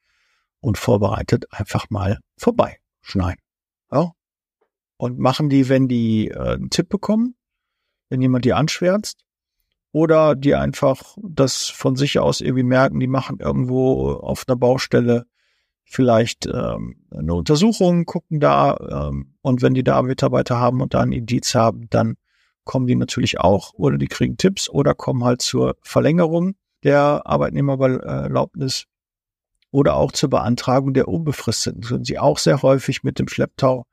und 0.60 0.78
vorbereitet 0.78 1.46
einfach 1.52 1.90
mal 1.90 2.20
vorbeischneiden. 2.38 3.42
Ja? 3.90 4.12
Und 4.96 5.18
machen 5.18 5.48
die, 5.50 5.68
wenn 5.68 5.88
die 5.88 6.28
äh, 6.28 6.54
einen 6.54 6.70
Tipp 6.70 6.88
bekommen, 6.88 7.34
wenn 8.08 8.22
jemand 8.22 8.44
die 8.44 8.52
anschwärzt, 8.52 9.24
oder 9.92 10.34
die 10.34 10.54
einfach 10.54 11.16
das 11.22 11.68
von 11.68 11.96
sich 11.96 12.18
aus 12.18 12.40
irgendwie 12.40 12.62
merken, 12.62 12.98
die 12.98 13.06
machen 13.06 13.40
irgendwo 13.40 14.12
auf 14.12 14.44
einer 14.48 14.56
Baustelle 14.56 15.26
vielleicht 15.84 16.46
ähm, 16.46 16.96
eine 17.10 17.34
Untersuchung, 17.34 18.06
gucken 18.06 18.40
da 18.40 18.76
ähm, 19.08 19.34
und 19.42 19.62
wenn 19.62 19.74
die 19.74 19.84
da 19.84 20.00
Mitarbeiter 20.02 20.58
haben 20.58 20.80
und 20.80 20.94
da 20.94 21.00
ein 21.00 21.12
Indiz 21.12 21.54
haben, 21.54 21.88
dann 21.90 22.16
kommen 22.64 22.86
die 22.86 22.94
natürlich 22.94 23.40
auch 23.40 23.74
oder 23.74 23.98
die 23.98 24.06
kriegen 24.06 24.36
Tipps 24.36 24.68
oder 24.68 24.94
kommen 24.94 25.24
halt 25.24 25.42
zur 25.42 25.76
Verlängerung 25.82 26.54
der 26.84 27.26
Arbeitnehmererlaubnis 27.26 28.86
oder 29.70 29.96
auch 29.96 30.12
zur 30.12 30.30
Beantragung 30.30 30.94
der 30.94 31.08
unbefristeten. 31.08 31.82
sind 31.82 32.06
sie 32.06 32.18
auch 32.18 32.38
sehr 32.38 32.62
häufig 32.62 33.02
mit 33.02 33.18
dem 33.18 33.28
Schlepptau 33.28 33.86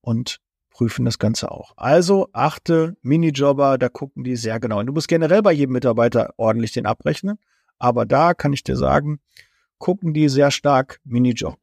und 0.00 0.38
prüfen 0.70 1.04
das 1.04 1.18
Ganze 1.18 1.50
auch. 1.50 1.72
Also 1.76 2.28
achte 2.32 2.96
Minijobber, 3.02 3.78
da 3.78 3.88
gucken 3.88 4.24
die 4.24 4.36
sehr 4.36 4.58
genau. 4.60 4.80
Und 4.80 4.86
du 4.86 4.92
musst 4.92 5.08
generell 5.08 5.42
bei 5.42 5.52
jedem 5.52 5.72
Mitarbeiter 5.72 6.34
ordentlich 6.36 6.72
den 6.72 6.86
abrechnen. 6.86 7.38
Aber 7.78 8.06
da 8.06 8.34
kann 8.34 8.52
ich 8.52 8.62
dir 8.62 8.76
sagen, 8.76 9.20
gucken 9.82 10.14
die 10.14 10.28
sehr 10.28 10.52
stark 10.52 11.00
Minijob. 11.02 11.58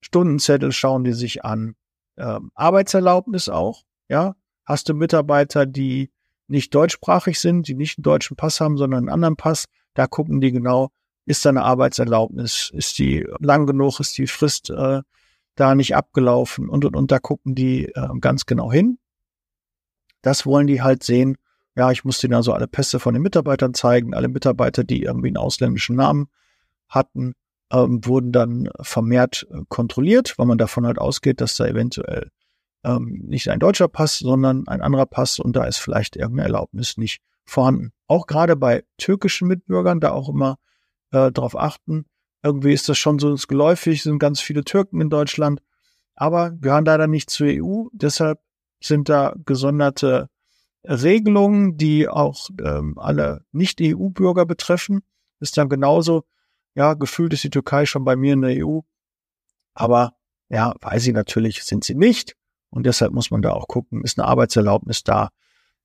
Stundenzettel 0.00 0.72
schauen 0.72 1.04
die 1.04 1.12
sich 1.12 1.44
an. 1.44 1.76
Ähm, 2.16 2.50
Arbeitserlaubnis 2.56 3.48
auch. 3.48 3.84
Ja, 4.08 4.34
hast 4.64 4.88
du 4.88 4.94
Mitarbeiter, 4.94 5.66
die 5.66 6.10
nicht 6.48 6.74
deutschsprachig 6.74 7.38
sind, 7.38 7.68
die 7.68 7.74
nicht 7.74 7.96
einen 7.96 8.02
deutschen 8.02 8.36
Pass 8.36 8.60
haben, 8.60 8.76
sondern 8.76 9.04
einen 9.04 9.08
anderen 9.08 9.36
Pass, 9.36 9.66
da 9.94 10.08
gucken 10.08 10.40
die 10.40 10.50
genau, 10.50 10.90
ist 11.26 11.44
da 11.44 11.50
eine 11.50 11.62
Arbeitserlaubnis, 11.62 12.72
ist 12.74 12.98
die 12.98 13.24
lang 13.38 13.68
genug, 13.68 14.00
ist 14.00 14.18
die 14.18 14.26
Frist 14.26 14.70
äh, 14.70 15.02
da 15.54 15.74
nicht 15.76 15.94
abgelaufen 15.94 16.68
und 16.68 16.84
und 16.84 16.96
und 16.96 17.12
da 17.12 17.20
gucken 17.20 17.54
die 17.54 17.84
äh, 17.84 18.08
ganz 18.20 18.46
genau 18.46 18.72
hin. 18.72 18.98
Das 20.22 20.44
wollen 20.44 20.66
die 20.66 20.82
halt 20.82 21.04
sehen. 21.04 21.36
Ja, 21.76 21.92
ich 21.92 22.04
muss 22.04 22.18
denen 22.18 22.34
also 22.34 22.52
alle 22.52 22.66
Pässe 22.66 22.98
von 22.98 23.14
den 23.14 23.22
Mitarbeitern 23.22 23.74
zeigen. 23.74 24.12
Alle 24.12 24.26
Mitarbeiter, 24.26 24.82
die 24.82 25.04
irgendwie 25.04 25.28
einen 25.28 25.36
ausländischen 25.36 25.94
Namen 25.94 26.28
hatten, 26.88 27.34
ähm, 27.72 28.04
wurden 28.04 28.32
dann 28.32 28.68
vermehrt 28.80 29.46
äh, 29.50 29.62
kontrolliert, 29.68 30.34
weil 30.36 30.46
man 30.46 30.58
davon 30.58 30.86
halt 30.86 30.98
ausgeht, 30.98 31.40
dass 31.40 31.56
da 31.56 31.66
eventuell 31.66 32.30
ähm, 32.84 33.22
nicht 33.26 33.48
ein 33.48 33.60
deutscher 33.60 33.88
Pass, 33.88 34.18
sondern 34.18 34.66
ein 34.66 34.80
anderer 34.80 35.06
Pass 35.06 35.38
und 35.38 35.54
da 35.54 35.64
ist 35.64 35.78
vielleicht 35.78 36.16
irgendeine 36.16 36.48
Erlaubnis 36.48 36.96
nicht 36.96 37.20
vorhanden. 37.44 37.92
Auch 38.06 38.26
gerade 38.26 38.56
bei 38.56 38.84
türkischen 38.96 39.48
Mitbürgern 39.48 40.00
da 40.00 40.12
auch 40.12 40.28
immer 40.28 40.58
äh, 41.12 41.30
darauf 41.30 41.56
achten. 41.56 42.06
Irgendwie 42.42 42.72
ist 42.72 42.88
das 42.88 42.98
schon 42.98 43.18
so 43.18 43.34
geläufig, 43.48 44.02
sind 44.02 44.18
ganz 44.18 44.40
viele 44.40 44.64
Türken 44.64 45.00
in 45.00 45.10
Deutschland, 45.10 45.60
aber 46.14 46.50
gehören 46.50 46.84
leider 46.84 47.06
nicht 47.06 47.30
zur 47.30 47.48
EU. 47.48 47.88
Deshalb 47.92 48.40
sind 48.80 49.08
da 49.08 49.34
gesonderte 49.44 50.28
Regelungen, 50.84 51.76
die 51.76 52.08
auch 52.08 52.48
ähm, 52.62 52.98
alle 52.98 53.44
Nicht-EU-Bürger 53.52 54.46
betreffen. 54.46 55.02
Ist 55.38 55.58
dann 55.58 55.68
genauso, 55.68 56.24
ja, 56.74 56.94
gefühlt 56.94 57.32
ist 57.32 57.44
die 57.44 57.50
Türkei 57.50 57.86
schon 57.86 58.04
bei 58.04 58.16
mir 58.16 58.34
in 58.34 58.42
der 58.42 58.66
EU. 58.66 58.80
Aber 59.74 60.14
ja, 60.48 60.74
weiß 60.80 61.06
ich 61.06 61.14
natürlich, 61.14 61.62
sind 61.62 61.84
sie 61.84 61.94
nicht. 61.94 62.36
Und 62.70 62.86
deshalb 62.86 63.12
muss 63.12 63.30
man 63.30 63.42
da 63.42 63.52
auch 63.52 63.68
gucken, 63.68 64.02
ist 64.02 64.18
eine 64.18 64.28
Arbeitserlaubnis 64.28 65.02
da, 65.02 65.30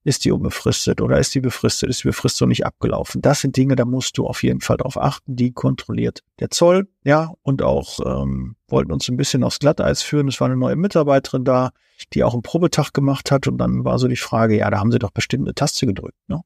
ist 0.06 0.24
die 0.24 0.30
unbefristet 0.30 1.00
oder 1.00 1.18
ist 1.18 1.34
die 1.34 1.40
befristet? 1.40 1.90
Ist 1.90 2.04
die 2.04 2.08
Befristung 2.08 2.48
nicht 2.48 2.64
abgelaufen? 2.64 3.22
Das 3.22 3.40
sind 3.40 3.56
Dinge, 3.56 3.74
da 3.74 3.84
musst 3.84 4.16
du 4.16 4.24
auf 4.24 4.44
jeden 4.44 4.60
Fall 4.60 4.76
drauf 4.76 4.96
achten. 4.96 5.34
Die 5.34 5.50
kontrolliert 5.50 6.22
der 6.38 6.50
Zoll, 6.50 6.88
ja, 7.02 7.32
und 7.42 7.60
auch 7.60 7.98
ähm, 8.06 8.54
wollten 8.68 8.92
uns 8.92 9.08
ein 9.08 9.16
bisschen 9.16 9.42
aufs 9.42 9.58
Glatteis 9.58 10.02
führen. 10.02 10.28
Es 10.28 10.40
war 10.40 10.46
eine 10.46 10.56
neue 10.56 10.76
Mitarbeiterin 10.76 11.44
da, 11.44 11.70
die 12.12 12.22
auch 12.22 12.34
einen 12.34 12.42
Probetag 12.42 12.92
gemacht 12.92 13.32
hat. 13.32 13.48
Und 13.48 13.58
dann 13.58 13.84
war 13.84 13.98
so 13.98 14.06
die 14.06 14.14
Frage, 14.14 14.56
ja, 14.56 14.70
da 14.70 14.78
haben 14.78 14.92
sie 14.92 15.00
doch 15.00 15.10
bestimmt 15.10 15.48
eine 15.48 15.56
Taste 15.56 15.86
gedrückt, 15.86 16.18
ne? 16.28 16.40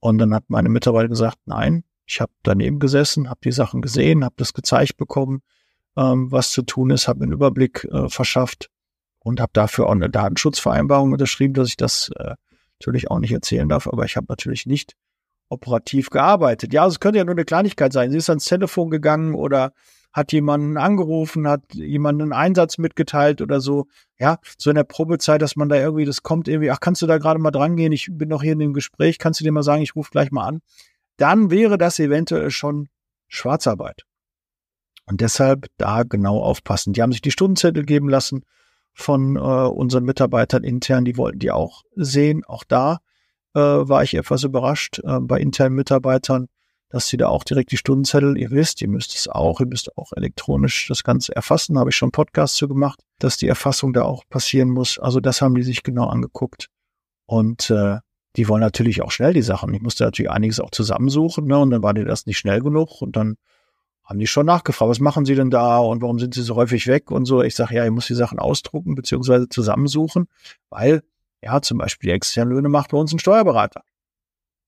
Und 0.00 0.18
dann 0.18 0.34
hat 0.34 0.44
meine 0.48 0.68
Mitarbeiterin 0.68 1.12
gesagt, 1.12 1.38
nein, 1.46 1.84
Ich 2.10 2.20
habe 2.20 2.32
daneben 2.42 2.80
gesessen, 2.80 3.30
habe 3.30 3.38
die 3.44 3.52
Sachen 3.52 3.82
gesehen, 3.82 4.24
habe 4.24 4.34
das 4.36 4.52
gezeigt 4.52 4.96
bekommen, 4.96 5.42
ähm, 5.96 6.32
was 6.32 6.50
zu 6.50 6.62
tun 6.62 6.90
ist, 6.90 7.06
habe 7.06 7.22
einen 7.22 7.32
Überblick 7.32 7.84
äh, 7.84 8.08
verschafft 8.08 8.68
und 9.20 9.40
habe 9.40 9.52
dafür 9.52 9.86
auch 9.86 9.92
eine 9.92 10.10
Datenschutzvereinbarung 10.10 11.12
unterschrieben, 11.12 11.54
dass 11.54 11.68
ich 11.68 11.76
das 11.76 12.10
äh, 12.16 12.34
natürlich 12.80 13.12
auch 13.12 13.20
nicht 13.20 13.30
erzählen 13.30 13.68
darf, 13.68 13.86
aber 13.86 14.06
ich 14.06 14.16
habe 14.16 14.26
natürlich 14.28 14.66
nicht 14.66 14.94
operativ 15.50 16.10
gearbeitet. 16.10 16.72
Ja, 16.72 16.82
also 16.82 16.94
es 16.94 17.00
könnte 17.00 17.18
ja 17.18 17.24
nur 17.24 17.36
eine 17.36 17.44
Kleinigkeit 17.44 17.92
sein. 17.92 18.10
Sie 18.10 18.16
ist 18.16 18.28
ans 18.28 18.44
Telefon 18.44 18.90
gegangen 18.90 19.36
oder 19.36 19.72
hat 20.12 20.32
jemanden 20.32 20.78
angerufen, 20.78 21.46
hat 21.46 21.62
jemanden 21.74 22.22
einen 22.22 22.32
Einsatz 22.32 22.76
mitgeteilt 22.76 23.40
oder 23.40 23.60
so. 23.60 23.86
Ja, 24.18 24.38
so 24.58 24.70
in 24.70 24.76
der 24.76 24.82
Probezeit, 24.82 25.42
dass 25.42 25.54
man 25.54 25.68
da 25.68 25.76
irgendwie, 25.76 26.06
das 26.06 26.24
kommt 26.24 26.48
irgendwie, 26.48 26.72
ach, 26.72 26.80
kannst 26.80 27.02
du 27.02 27.06
da 27.06 27.18
gerade 27.18 27.38
mal 27.38 27.52
dran 27.52 27.76
gehen? 27.76 27.92
Ich 27.92 28.08
bin 28.10 28.28
noch 28.28 28.42
hier 28.42 28.54
in 28.54 28.58
dem 28.58 28.74
Gespräch, 28.74 29.18
kannst 29.18 29.38
du 29.38 29.44
dir 29.44 29.52
mal 29.52 29.62
sagen, 29.62 29.82
ich 29.82 29.94
rufe 29.94 30.10
gleich 30.10 30.32
mal 30.32 30.48
an. 30.48 30.60
Dann 31.20 31.50
wäre 31.50 31.76
das 31.76 31.98
eventuell 31.98 32.50
schon 32.50 32.88
Schwarzarbeit. 33.28 34.04
Und 35.04 35.20
deshalb 35.20 35.66
da 35.76 36.02
genau 36.02 36.40
aufpassen. 36.42 36.94
Die 36.94 37.02
haben 37.02 37.12
sich 37.12 37.20
die 37.20 37.30
Stundenzettel 37.30 37.84
geben 37.84 38.08
lassen 38.08 38.42
von 38.94 39.36
äh, 39.36 39.38
unseren 39.38 40.04
Mitarbeitern 40.04 40.64
intern, 40.64 41.04
die 41.04 41.18
wollten 41.18 41.38
die 41.38 41.50
auch 41.50 41.82
sehen. 41.94 42.42
Auch 42.46 42.64
da 42.64 43.00
äh, 43.54 43.60
war 43.60 44.02
ich 44.02 44.14
etwas 44.14 44.44
überrascht 44.44 45.00
äh, 45.04 45.20
bei 45.20 45.38
internen 45.40 45.76
Mitarbeitern, 45.76 46.46
dass 46.88 47.08
sie 47.08 47.18
da 47.18 47.28
auch 47.28 47.44
direkt 47.44 47.70
die 47.72 47.76
Stundenzettel, 47.76 48.38
ihr 48.38 48.50
wisst, 48.50 48.80
ihr 48.80 48.88
müsst 48.88 49.14
es 49.14 49.28
auch, 49.28 49.60
ihr 49.60 49.66
müsst 49.66 49.94
auch 49.98 50.12
elektronisch 50.16 50.88
das 50.88 51.04
Ganze 51.04 51.36
erfassen, 51.36 51.78
habe 51.78 51.90
ich 51.90 51.96
schon 51.96 52.12
Podcasts 52.12 52.56
zu 52.56 52.66
gemacht, 52.66 53.00
dass 53.18 53.36
die 53.36 53.48
Erfassung 53.48 53.92
da 53.92 54.04
auch 54.04 54.24
passieren 54.30 54.70
muss. 54.70 54.98
Also 54.98 55.20
das 55.20 55.42
haben 55.42 55.54
die 55.54 55.64
sich 55.64 55.82
genau 55.82 56.06
angeguckt. 56.06 56.68
Und 57.26 57.68
äh, 57.68 57.98
die 58.36 58.48
wollen 58.48 58.60
natürlich 58.60 59.02
auch 59.02 59.10
schnell 59.10 59.32
die 59.32 59.42
Sachen. 59.42 59.74
Ich 59.74 59.82
musste 59.82 60.04
natürlich 60.04 60.30
einiges 60.30 60.60
auch 60.60 60.70
zusammensuchen, 60.70 61.46
ne? 61.46 61.58
Und 61.58 61.70
dann 61.70 61.82
war 61.82 61.94
dir 61.94 62.04
das 62.04 62.26
nicht 62.26 62.38
schnell 62.38 62.60
genug 62.60 63.02
und 63.02 63.16
dann 63.16 63.36
haben 64.04 64.18
die 64.18 64.26
schon 64.26 64.46
nachgefragt, 64.46 64.90
was 64.90 65.00
machen 65.00 65.24
sie 65.24 65.36
denn 65.36 65.50
da 65.50 65.78
und 65.78 66.02
warum 66.02 66.18
sind 66.18 66.34
sie 66.34 66.42
so 66.42 66.56
häufig 66.56 66.86
weg 66.88 67.10
und 67.10 67.26
so. 67.26 67.42
Ich 67.42 67.54
sage, 67.54 67.76
ja, 67.76 67.84
ich 67.84 67.90
muss 67.90 68.06
die 68.06 68.14
Sachen 68.14 68.38
ausdrucken 68.38 68.94
beziehungsweise 68.94 69.48
zusammensuchen, 69.48 70.26
weil, 70.68 71.02
ja, 71.42 71.62
zum 71.62 71.78
Beispiel 71.78 72.08
die 72.08 72.14
externen 72.14 72.52
Löhne 72.52 72.68
macht 72.68 72.90
bei 72.90 72.98
uns 72.98 73.12
ein 73.12 73.20
Steuerberater. 73.20 73.82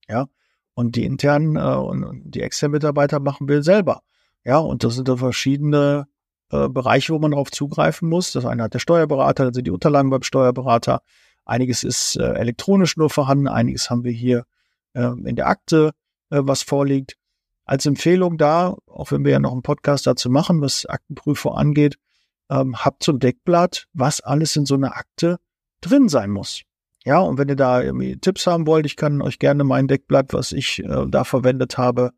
Ja, 0.09 0.29
und 0.75 0.97
die 0.97 1.05
internen 1.05 1.57
äh, 1.57 1.77
und 1.77 2.31
die 2.31 2.41
externen 2.41 2.73
Mitarbeiter 2.73 3.21
machen 3.21 3.49
wir 3.49 3.63
selber. 3.63 4.03
Ja, 4.45 4.59
und 4.59 4.85
das 4.85 4.95
sind 4.95 5.09
da 5.09 5.17
verschiedene 5.17 6.07
äh, 6.51 6.69
Bereiche, 6.69 7.13
wo 7.13 7.19
man 7.19 7.33
darauf 7.33 7.51
zugreifen 7.51 8.09
muss. 8.09 8.33
Das 8.33 8.45
eine 8.45 8.65
hat 8.65 8.75
der 8.75 8.79
Steuerberater, 8.79 9.45
dann 9.45 9.55
sind 9.55 9.67
die 9.67 9.71
Unterlagen 9.71 10.11
beim 10.11 10.23
Steuerberater. 10.23 11.03
Einiges 11.45 11.85
ist 11.85 12.17
äh, 12.17 12.35
elektronisch 12.35 12.97
nur 12.97 13.11
vorhanden, 13.11 13.49
einiges 13.49 13.91
haben 13.91 14.05
wir 14.05 14.13
hier 14.13 14.45
äh, 14.95 15.11
in 15.25 15.37
der 15.37 15.49
Akte, 15.49 15.93
äh, 16.31 16.41
was 16.43 16.63
vorliegt. 16.63 17.17
Als 17.65 17.87
Empfehlung 17.87 18.39
da, 18.39 18.77
auch 18.87 19.13
wenn 19.13 19.25
wir 19.25 19.33
ja 19.33 19.39
noch 19.39 19.53
einen 19.53 19.63
Podcast 19.63 20.07
dazu 20.07 20.31
machen, 20.31 20.61
was 20.61 20.87
Aktenprüfer 20.87 21.57
angeht, 21.57 21.97
ähm, 22.51 22.77
habt 22.77 23.09
ein 23.09 23.19
Deckblatt, 23.19 23.87
was 23.93 24.21
alles 24.21 24.57
in 24.57 24.67
so 24.67 24.75
einer 24.75 24.97
Akte 24.97 25.39
drin 25.81 26.09
sein 26.09 26.31
muss. 26.31 26.63
Ja, 27.05 27.19
und 27.19 27.39
wenn 27.39 27.49
ihr 27.49 27.57
da 27.57 27.83
irgendwie 27.83 28.17
Tipps 28.19 28.47
haben 28.47 28.67
wollt, 28.67 28.87
ich 28.87 28.97
kann 28.97 29.23
euch 29.23 29.39
gerne 29.39 29.65
mein 29.65 29.89
Deckblatt, 29.89 30.33
was 30.33 30.53
ich 30.53 30.85
äh, 30.85 31.07
da 31.09 31.25
verwendet 31.25 31.79
habe, 31.79 32.13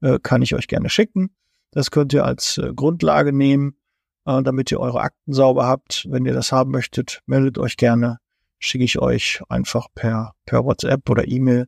äh, 0.00 0.18
kann 0.22 0.42
ich 0.42 0.54
euch 0.54 0.68
gerne 0.68 0.88
schicken. 0.88 1.34
Das 1.72 1.90
könnt 1.90 2.12
ihr 2.12 2.24
als 2.24 2.58
äh, 2.58 2.72
Grundlage 2.74 3.32
nehmen, 3.32 3.76
äh, 4.24 4.42
damit 4.42 4.70
ihr 4.72 4.80
eure 4.80 5.00
Akten 5.00 5.32
sauber 5.32 5.66
habt. 5.66 6.06
Wenn 6.10 6.24
ihr 6.24 6.32
das 6.32 6.52
haben 6.52 6.70
möchtet, 6.70 7.20
meldet 7.26 7.58
euch 7.58 7.76
gerne. 7.76 8.18
Schicke 8.60 8.84
ich 8.84 9.00
euch 9.00 9.42
einfach 9.48 9.88
per, 9.94 10.34
per 10.46 10.64
WhatsApp 10.64 11.08
oder 11.10 11.26
E-Mail 11.26 11.66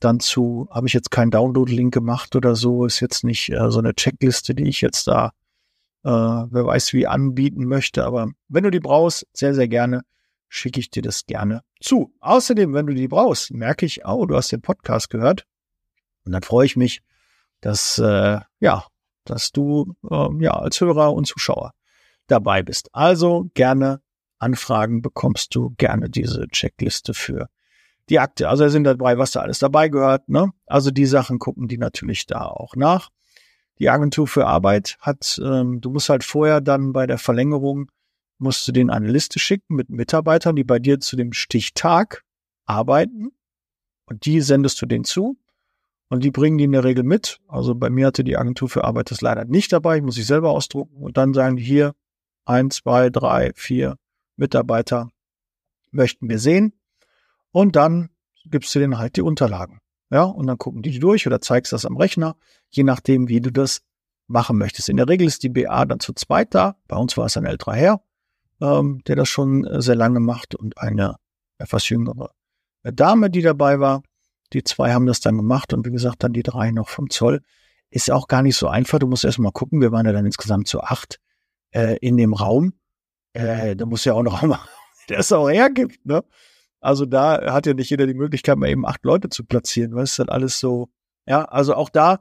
dann 0.00 0.18
zu. 0.18 0.68
Habe 0.70 0.88
ich 0.88 0.94
jetzt 0.94 1.12
keinen 1.12 1.30
Download-Link 1.30 1.94
gemacht 1.94 2.34
oder 2.34 2.56
so. 2.56 2.86
Ist 2.86 3.00
jetzt 3.00 3.22
nicht 3.22 3.50
äh, 3.50 3.70
so 3.70 3.78
eine 3.78 3.94
Checkliste, 3.94 4.54
die 4.54 4.64
ich 4.64 4.80
jetzt 4.80 5.06
da, 5.06 5.32
äh, 6.04 6.10
wer 6.10 6.66
weiß 6.66 6.92
wie, 6.94 7.06
anbieten 7.06 7.66
möchte. 7.66 8.04
Aber 8.04 8.32
wenn 8.48 8.64
du 8.64 8.70
die 8.70 8.80
brauchst, 8.80 9.26
sehr, 9.32 9.54
sehr 9.54 9.68
gerne 9.68 10.02
schicke 10.48 10.80
ich 10.80 10.90
dir 10.90 11.02
das 11.02 11.24
gerne 11.24 11.62
zu. 11.80 12.14
Außerdem, 12.20 12.74
wenn 12.74 12.86
du 12.86 12.94
die 12.94 13.08
brauchst, 13.08 13.52
merke 13.52 13.86
ich, 13.86 14.04
oh, 14.04 14.26
du 14.26 14.36
hast 14.36 14.52
den 14.52 14.60
Podcast 14.60 15.08
gehört. 15.08 15.46
Und 16.26 16.32
dann 16.32 16.42
freue 16.42 16.66
ich 16.66 16.76
mich, 16.76 17.00
dass, 17.62 17.98
äh, 17.98 18.40
ja, 18.60 18.86
dass 19.24 19.52
du 19.52 19.94
äh, 20.10 20.28
ja 20.40 20.52
als 20.52 20.80
Hörer 20.80 21.14
und 21.14 21.26
Zuschauer 21.26 21.72
dabei 22.26 22.62
bist. 22.62 22.90
Also 22.92 23.50
gerne 23.54 24.02
Anfragen 24.42 25.02
bekommst 25.02 25.54
du 25.54 25.70
gerne 25.76 26.10
diese 26.10 26.48
Checkliste 26.48 27.14
für 27.14 27.48
die 28.08 28.18
Akte. 28.18 28.48
Also 28.48 28.68
sind 28.68 28.84
dabei, 28.84 29.16
was 29.18 29.30
da 29.30 29.40
alles 29.40 29.58
dabei 29.58 29.88
gehört. 29.88 30.28
Ne? 30.28 30.50
Also 30.66 30.90
die 30.90 31.06
Sachen 31.06 31.38
gucken 31.38 31.68
die 31.68 31.78
natürlich 31.78 32.26
da 32.26 32.46
auch 32.46 32.74
nach. 32.76 33.10
Die 33.78 33.88
Agentur 33.88 34.26
für 34.26 34.46
Arbeit 34.46 34.96
hat, 35.00 35.40
ähm, 35.42 35.80
du 35.80 35.90
musst 35.90 36.08
halt 36.08 36.24
vorher 36.24 36.60
dann 36.60 36.92
bei 36.92 37.06
der 37.06 37.18
Verlängerung 37.18 37.90
musst 38.38 38.66
du 38.66 38.72
denen 38.72 38.90
eine 38.90 39.08
Liste 39.08 39.38
schicken 39.38 39.76
mit 39.76 39.88
Mitarbeitern, 39.88 40.56
die 40.56 40.64
bei 40.64 40.80
dir 40.80 40.98
zu 40.98 41.16
dem 41.16 41.32
Stichtag 41.32 42.24
arbeiten. 42.66 43.30
Und 44.06 44.26
die 44.26 44.40
sendest 44.40 44.82
du 44.82 44.86
denen 44.86 45.04
zu. 45.04 45.38
Und 46.08 46.24
die 46.24 46.32
bringen 46.32 46.58
die 46.58 46.64
in 46.64 46.72
der 46.72 46.84
Regel 46.84 47.04
mit. 47.04 47.38
Also 47.46 47.74
bei 47.74 47.88
mir 47.88 48.08
hatte 48.08 48.24
die 48.24 48.36
Agentur 48.36 48.68
für 48.68 48.84
Arbeit 48.84 49.10
das 49.10 49.20
leider 49.20 49.44
nicht 49.44 49.72
dabei. 49.72 49.98
Ich 49.98 50.02
muss 50.02 50.18
ich 50.18 50.26
selber 50.26 50.50
ausdrucken. 50.50 50.96
Und 50.96 51.16
dann 51.16 51.32
sagen 51.32 51.56
die 51.56 51.62
hier, 51.62 51.94
ein, 52.44 52.70
zwei, 52.70 53.08
drei, 53.08 53.52
vier 53.54 53.96
Mitarbeiter 54.36 55.10
möchten 55.90 56.28
wir 56.28 56.38
sehen. 56.38 56.72
Und 57.50 57.76
dann 57.76 58.10
gibst 58.44 58.74
du 58.74 58.78
denen 58.78 58.98
halt 58.98 59.16
die 59.16 59.22
Unterlagen. 59.22 59.80
Ja, 60.10 60.24
und 60.24 60.46
dann 60.46 60.58
gucken 60.58 60.82
die 60.82 60.98
durch 60.98 61.26
oder 61.26 61.40
zeigst 61.40 61.72
das 61.72 61.86
am 61.86 61.96
Rechner, 61.96 62.36
je 62.68 62.82
nachdem, 62.82 63.28
wie 63.28 63.40
du 63.40 63.50
das 63.50 63.82
machen 64.26 64.58
möchtest. 64.58 64.88
In 64.88 64.96
der 64.96 65.08
Regel 65.08 65.26
ist 65.26 65.42
die 65.42 65.48
BA 65.48 65.84
dann 65.84 66.00
zu 66.00 66.12
zweit 66.12 66.54
da. 66.54 66.76
Bei 66.88 66.96
uns 66.96 67.16
war 67.16 67.26
es 67.26 67.36
ein 67.36 67.46
älterer 67.46 67.74
Herr 67.74 68.02
ähm, 68.62 69.02
der 69.06 69.16
das 69.16 69.28
schon 69.28 69.66
sehr 69.80 69.96
lange 69.96 70.20
macht 70.20 70.54
und 70.54 70.78
eine 70.78 71.16
etwas 71.58 71.88
jüngere 71.88 72.30
Dame, 72.84 73.28
die 73.28 73.42
dabei 73.42 73.80
war. 73.80 74.02
Die 74.52 74.62
zwei 74.62 74.92
haben 74.92 75.06
das 75.06 75.20
dann 75.20 75.36
gemacht 75.36 75.72
und 75.72 75.84
wie 75.86 75.90
gesagt 75.90 76.22
dann 76.22 76.32
die 76.32 76.42
drei 76.42 76.70
noch 76.70 76.88
vom 76.88 77.10
Zoll. 77.10 77.42
Ist 77.90 78.10
auch 78.10 78.28
gar 78.28 78.42
nicht 78.42 78.56
so 78.56 78.68
einfach. 78.68 78.98
Du 78.98 79.06
musst 79.06 79.24
erst 79.24 79.38
mal 79.38 79.52
gucken. 79.52 79.80
Wir 79.80 79.92
waren 79.92 80.06
ja 80.06 80.12
dann 80.12 80.26
insgesamt 80.26 80.68
zu 80.68 80.80
acht 80.80 81.20
äh, 81.70 81.96
in 81.98 82.16
dem 82.16 82.32
Raum. 82.32 82.74
Äh, 83.32 83.76
da 83.76 83.86
muss 83.86 84.04
ja 84.04 84.14
auch 84.14 84.22
noch 84.22 84.42
mal, 84.42 84.60
der 85.08 85.20
es 85.20 85.32
auch 85.32 85.48
hergibt, 85.48 86.04
ne? 86.04 86.24
Also 86.80 87.06
da 87.06 87.52
hat 87.52 87.66
ja 87.66 87.74
nicht 87.74 87.90
jeder 87.90 88.06
die 88.08 88.14
Möglichkeit, 88.14 88.56
mal 88.56 88.68
eben 88.68 88.84
acht 88.84 89.04
Leute 89.04 89.28
zu 89.28 89.44
platzieren. 89.44 89.94
Was 89.94 90.10
ist 90.10 90.18
dann 90.18 90.28
alles 90.28 90.58
so? 90.58 90.88
Ja, 91.26 91.44
also 91.44 91.74
auch 91.74 91.88
da 91.88 92.18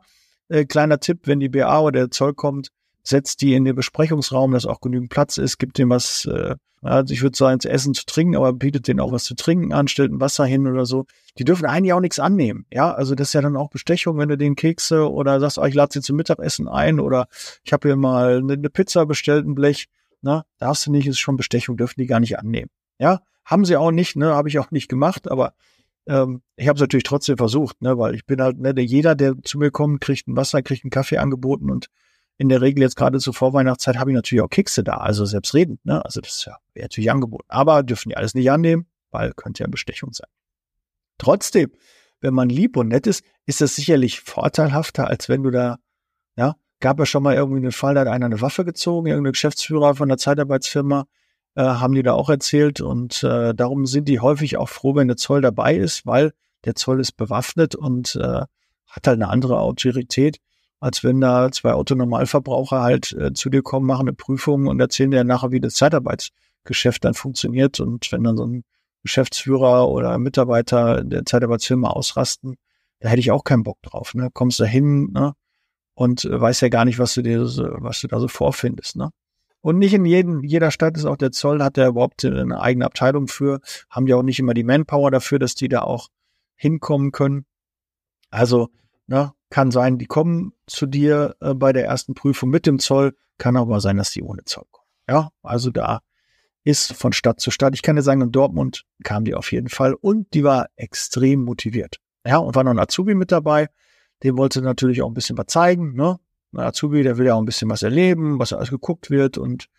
äh, 0.50 0.66
kleiner 0.66 1.00
Tipp, 1.00 1.22
wenn 1.24 1.40
die 1.40 1.50
BA 1.50 1.80
oder 1.80 2.02
der 2.02 2.12
Zoll 2.12 2.34
kommt, 2.34 2.70
setzt 3.04 3.42
die 3.42 3.56
in 3.56 3.66
den 3.66 3.76
Besprechungsraum, 3.76 4.52
dass 4.52 4.66
auch 4.66 4.82
genügend 4.82 5.10
Platz 5.10 5.38
ist, 5.38 5.58
gibt 5.58 5.78
dem 5.78 5.90
was, 5.90 6.26
äh, 6.26 6.56
also 6.82 7.14
ich 7.14 7.22
würde 7.22 7.38
sagen, 7.38 7.60
zu 7.60 7.70
essen, 7.70 7.94
zu 7.94 8.06
trinken, 8.06 8.36
aber 8.36 8.54
bietet 8.54 8.88
denen 8.88 9.00
auch 9.00 9.12
was 9.12 9.24
zu 9.24 9.36
trinken 9.36 9.72
an, 9.72 9.88
stellt 9.88 10.12
ein 10.12 10.20
Wasser 10.20 10.46
hin 10.46 10.68
oder 10.68 10.86
so. 10.86 11.06
Die 11.38 11.44
dürfen 11.44 11.66
eigentlich 11.66 11.94
auch 11.94 12.00
nichts 12.00 12.20
annehmen. 12.20 12.66
Ja, 12.72 12.94
also 12.94 13.16
das 13.16 13.30
ist 13.30 13.34
ja 13.34 13.42
dann 13.42 13.56
auch 13.56 13.70
Bestechung, 13.70 14.18
wenn 14.18 14.30
du 14.30 14.38
den 14.38 14.56
Kekse 14.56 15.10
oder 15.10 15.40
sagst, 15.40 15.58
oh, 15.58 15.66
ich 15.66 15.74
lade 15.74 15.94
sie 15.94 16.02
zum 16.02 16.18
Mittagessen 16.18 16.68
ein 16.68 17.00
oder 17.00 17.28
ich 17.64 17.72
habe 17.74 17.88
hier 17.88 17.96
mal 17.96 18.38
eine, 18.38 18.54
eine 18.54 18.70
Pizza 18.70 19.06
bestellt, 19.06 19.48
ein 19.48 19.56
Blech. 19.56 19.88
Na, 20.22 20.46
darfst 20.60 20.86
du 20.86 20.92
nicht, 20.92 21.08
ist 21.08 21.20
schon 21.20 21.38
Bestechung, 21.38 21.78
dürfen 21.78 22.00
die 22.00 22.08
gar 22.08 22.20
nicht 22.20 22.38
annehmen. 22.38 22.70
Ja, 23.00 23.22
haben 23.44 23.66
sie 23.66 23.76
auch 23.76 23.92
nicht, 23.92 24.16
ne, 24.16 24.34
habe 24.34 24.50
ich 24.50 24.60
auch 24.60 24.72
nicht 24.72 24.88
gemacht, 24.88 25.30
aber 25.30 25.54
ähm, 26.08 26.42
ich 26.56 26.68
habe 26.68 26.78
es 26.78 26.82
natürlich 26.82 27.04
trotzdem 27.04 27.38
versucht, 27.38 27.82
ne, 27.82 27.98
weil 27.98 28.16
ich 28.16 28.26
bin 28.26 28.42
halt, 28.42 28.60
ne, 28.60 28.74
der, 28.74 28.86
jeder, 28.86 29.16
der 29.16 29.42
zu 29.44 29.58
mir 29.58 29.72
kommt, 29.72 30.02
kriegt 30.02 30.28
ein 30.28 30.36
Wasser, 30.36 30.62
kriegt 30.62 30.84
einen 30.84 30.92
Kaffee 30.92 31.18
angeboten 31.18 31.72
und 31.72 31.88
in 32.38 32.50
der 32.50 32.62
Regel 32.62 32.82
jetzt 32.82 32.96
gerade 32.96 33.20
zur 33.20 33.34
Vorweihnachtszeit 33.34 33.98
habe 33.98 34.12
ich 34.12 34.16
natürlich 34.16 34.42
auch 34.42 34.50
Kekse 34.50 34.84
da, 34.84 34.98
also 34.98 35.26
selbstredend, 35.26 35.84
ne? 35.86 36.04
Also 36.04 36.22
das 36.22 36.38
ist 36.38 36.46
ja 36.46 36.58
wäre 36.74 36.86
natürlich 36.86 37.12
angeboten. 37.12 37.46
Aber 37.50 37.84
dürfen 37.84 38.10
die 38.10 38.18
alles 38.18 38.34
nicht 38.34 38.50
annehmen, 38.50 38.88
weil 39.12 39.34
könnte 39.34 39.64
ja 39.64 39.70
Bestechung 39.70 40.14
sein. 40.14 40.30
Trotzdem, 41.18 41.72
wenn 42.20 42.34
man 42.34 42.50
lieb 42.50 42.78
und 42.78 42.88
nett 42.88 43.08
ist, 43.08 43.24
ist 43.46 43.62
das 43.62 43.76
sicherlich 43.76 44.22
vorteilhafter, 44.22 45.08
als 45.08 45.30
wenn 45.30 45.44
du 45.44 45.52
da, 45.52 45.78
ja, 46.36 46.56
gab 46.82 47.00
ja 47.00 47.06
schon 47.06 47.24
mal 47.24 47.36
irgendwie 47.36 47.60
einen 47.60 47.72
Fall, 47.72 47.96
da 47.96 48.02
hat 48.02 48.08
einer 48.08 48.26
eine 48.26 48.42
Waffe 48.42 48.66
gezogen, 48.66 49.08
irgendein 49.08 49.34
Geschäftsführer 49.34 49.96
von 49.96 50.10
der 50.10 50.18
Zeitarbeitsfirma, 50.18 51.06
äh, 51.56 51.64
haben 51.64 51.94
die 51.94 52.04
da 52.04 52.14
auch 52.14 52.30
erzählt 52.30 52.82
und 52.82 53.24
äh, 53.24 53.54
darum 53.54 53.86
sind 53.86 54.08
die 54.08 54.20
häufig 54.20 54.58
auch 54.58 54.70
froh, 54.70 54.96
wenn 54.96 55.08
der 55.08 55.18
Zoll 55.18 55.42
dabei 55.42 55.76
ist, 55.76 56.06
weil 56.06 56.34
der 56.66 56.76
Zoll 56.76 57.00
ist 57.00 57.14
bewaffnet 57.14 57.76
und 57.76 58.16
äh, 58.16 58.42
hat 58.88 59.08
halt 59.08 59.22
eine 59.22 59.30
andere 59.30 59.60
Autorität 59.60 60.40
als 60.82 61.04
wenn 61.04 61.22
da 61.22 61.52
zwei 61.52 61.74
Autonormalverbraucher 61.74 62.82
halt 62.82 63.14
äh, 63.14 63.34
zu 63.34 63.50
dir 63.50 63.62
kommen, 63.62 63.86
machen 63.86 64.08
eine 64.08 64.14
Prüfung 64.14 64.66
und 64.68 64.80
erzählen 64.80 65.12
dir 65.12 65.24
nachher, 65.24 65.52
wie 65.52 65.62
das 65.62 65.76
Zeitarbeitsgeschäft 65.76 67.06
dann 67.06 67.14
funktioniert. 67.14 67.80
Und 67.80 68.12
wenn 68.12 68.24
dann 68.24 68.36
so 68.36 68.46
ein 68.46 68.64
Geschäftsführer 69.04 69.88
oder 69.88 70.18
Mitarbeiter 70.18 71.04
der 71.04 71.24
Zeitarbeitsfirma 71.24 71.90
ausrasten, 71.92 72.56
da 73.00 73.10
hätte 73.10 73.20
ich 73.20 73.32
auch 73.32 73.44
keinen 73.44 73.62
Bock 73.62 73.78
drauf. 73.84 74.16
Ne? 74.16 74.30
Kommst 74.34 74.60
da 74.60 74.66
hin 74.66 75.12
ne? 75.14 75.34
Und 75.94 76.26
äh, 76.26 76.40
weiß 76.40 76.62
ja 76.62 76.70
gar 76.70 76.86
nicht, 76.86 77.00
was 77.00 77.14
du 77.14 77.22
dir 77.22 77.46
so, 77.46 77.68
was 77.80 78.02
du 78.02 78.08
da 78.08 78.20
so 78.20 78.28
vorfindest. 78.28 78.96
Ne? 78.96 79.10
Und 79.62 79.78
nicht 79.78 79.94
in 79.94 80.06
jedem, 80.06 80.44
jeder 80.44 80.72
Stadt 80.72 80.98
ist 80.98 81.06
auch 81.06 81.18
der 81.18 81.32
Zoll, 81.32 81.62
hat 81.62 81.78
der 81.78 81.90
überhaupt 81.90 82.26
eine 82.26 82.62
eigene 82.62 82.86
Abteilung 82.86 83.28
für, 83.28 83.62
haben 83.90 84.08
ja 84.08 84.16
auch 84.16 84.24
nicht 84.24 84.40
immer 84.40 84.54
die 84.54 84.64
Manpower 84.64 85.12
dafür, 85.12 85.40
dass 85.40 85.56
die 85.56 85.70
da 85.70 85.82
auch 85.82 86.08
hinkommen 86.56 87.12
können. 87.12 87.46
Also 88.30 88.70
Ne? 89.12 89.34
Kann 89.50 89.72
sein, 89.72 89.98
die 89.98 90.06
kommen 90.06 90.54
zu 90.68 90.86
dir 90.86 91.36
äh, 91.42 91.54
bei 91.54 91.74
der 91.74 91.84
ersten 91.84 92.14
Prüfung 92.14 92.50
mit 92.50 92.66
dem 92.66 92.80
Zoll, 92.80 93.14
kann 93.38 93.58
aber 93.58 93.82
sein, 93.82 93.98
dass 93.98 94.12
die 94.12 94.24
ohne 94.24 94.46
Zoll 94.46 94.64
kommen. 94.72 94.88
Ja, 95.10 95.32
also 95.44 95.70
da 95.70 96.00
ist 96.64 96.94
von 96.94 97.12
Stadt 97.12 97.42
zu 97.42 97.52
Stadt. 97.52 97.74
Ich 97.76 97.82
kann 97.82 97.98
dir 97.98 98.04
sagen, 98.04 98.22
in 98.22 98.32
Dortmund 98.32 98.86
kam 99.04 99.26
die 99.26 99.36
auf 99.36 99.52
jeden 99.52 99.68
Fall 99.68 99.96
und 99.96 100.34
die 100.34 100.46
war 100.46 100.68
extrem 100.78 101.44
motiviert. 101.44 101.98
Ja, 102.26 102.38
und 102.38 102.56
war 102.56 102.64
noch 102.64 102.72
ein 102.72 102.80
Azubi 102.80 103.14
mit 103.14 103.34
dabei. 103.34 103.68
Dem 104.24 104.38
wollte 104.38 104.62
natürlich 104.62 105.02
auch 105.02 105.08
ein 105.08 105.14
bisschen 105.14 105.38
was 105.38 105.48
zeigen, 105.48 105.94
ne? 105.96 106.20
Ein 106.54 106.60
Azubi, 106.60 107.04
der 107.04 107.18
will 107.18 107.28
ja 107.28 107.36
auch 107.36 107.40
ein 107.40 107.46
bisschen 107.46 107.70
was 107.70 107.82
erleben, 107.82 108.40
was 108.40 108.54
alles 108.54 108.70
geguckt 108.70 109.10
wird 109.10 109.38
und 109.38 109.70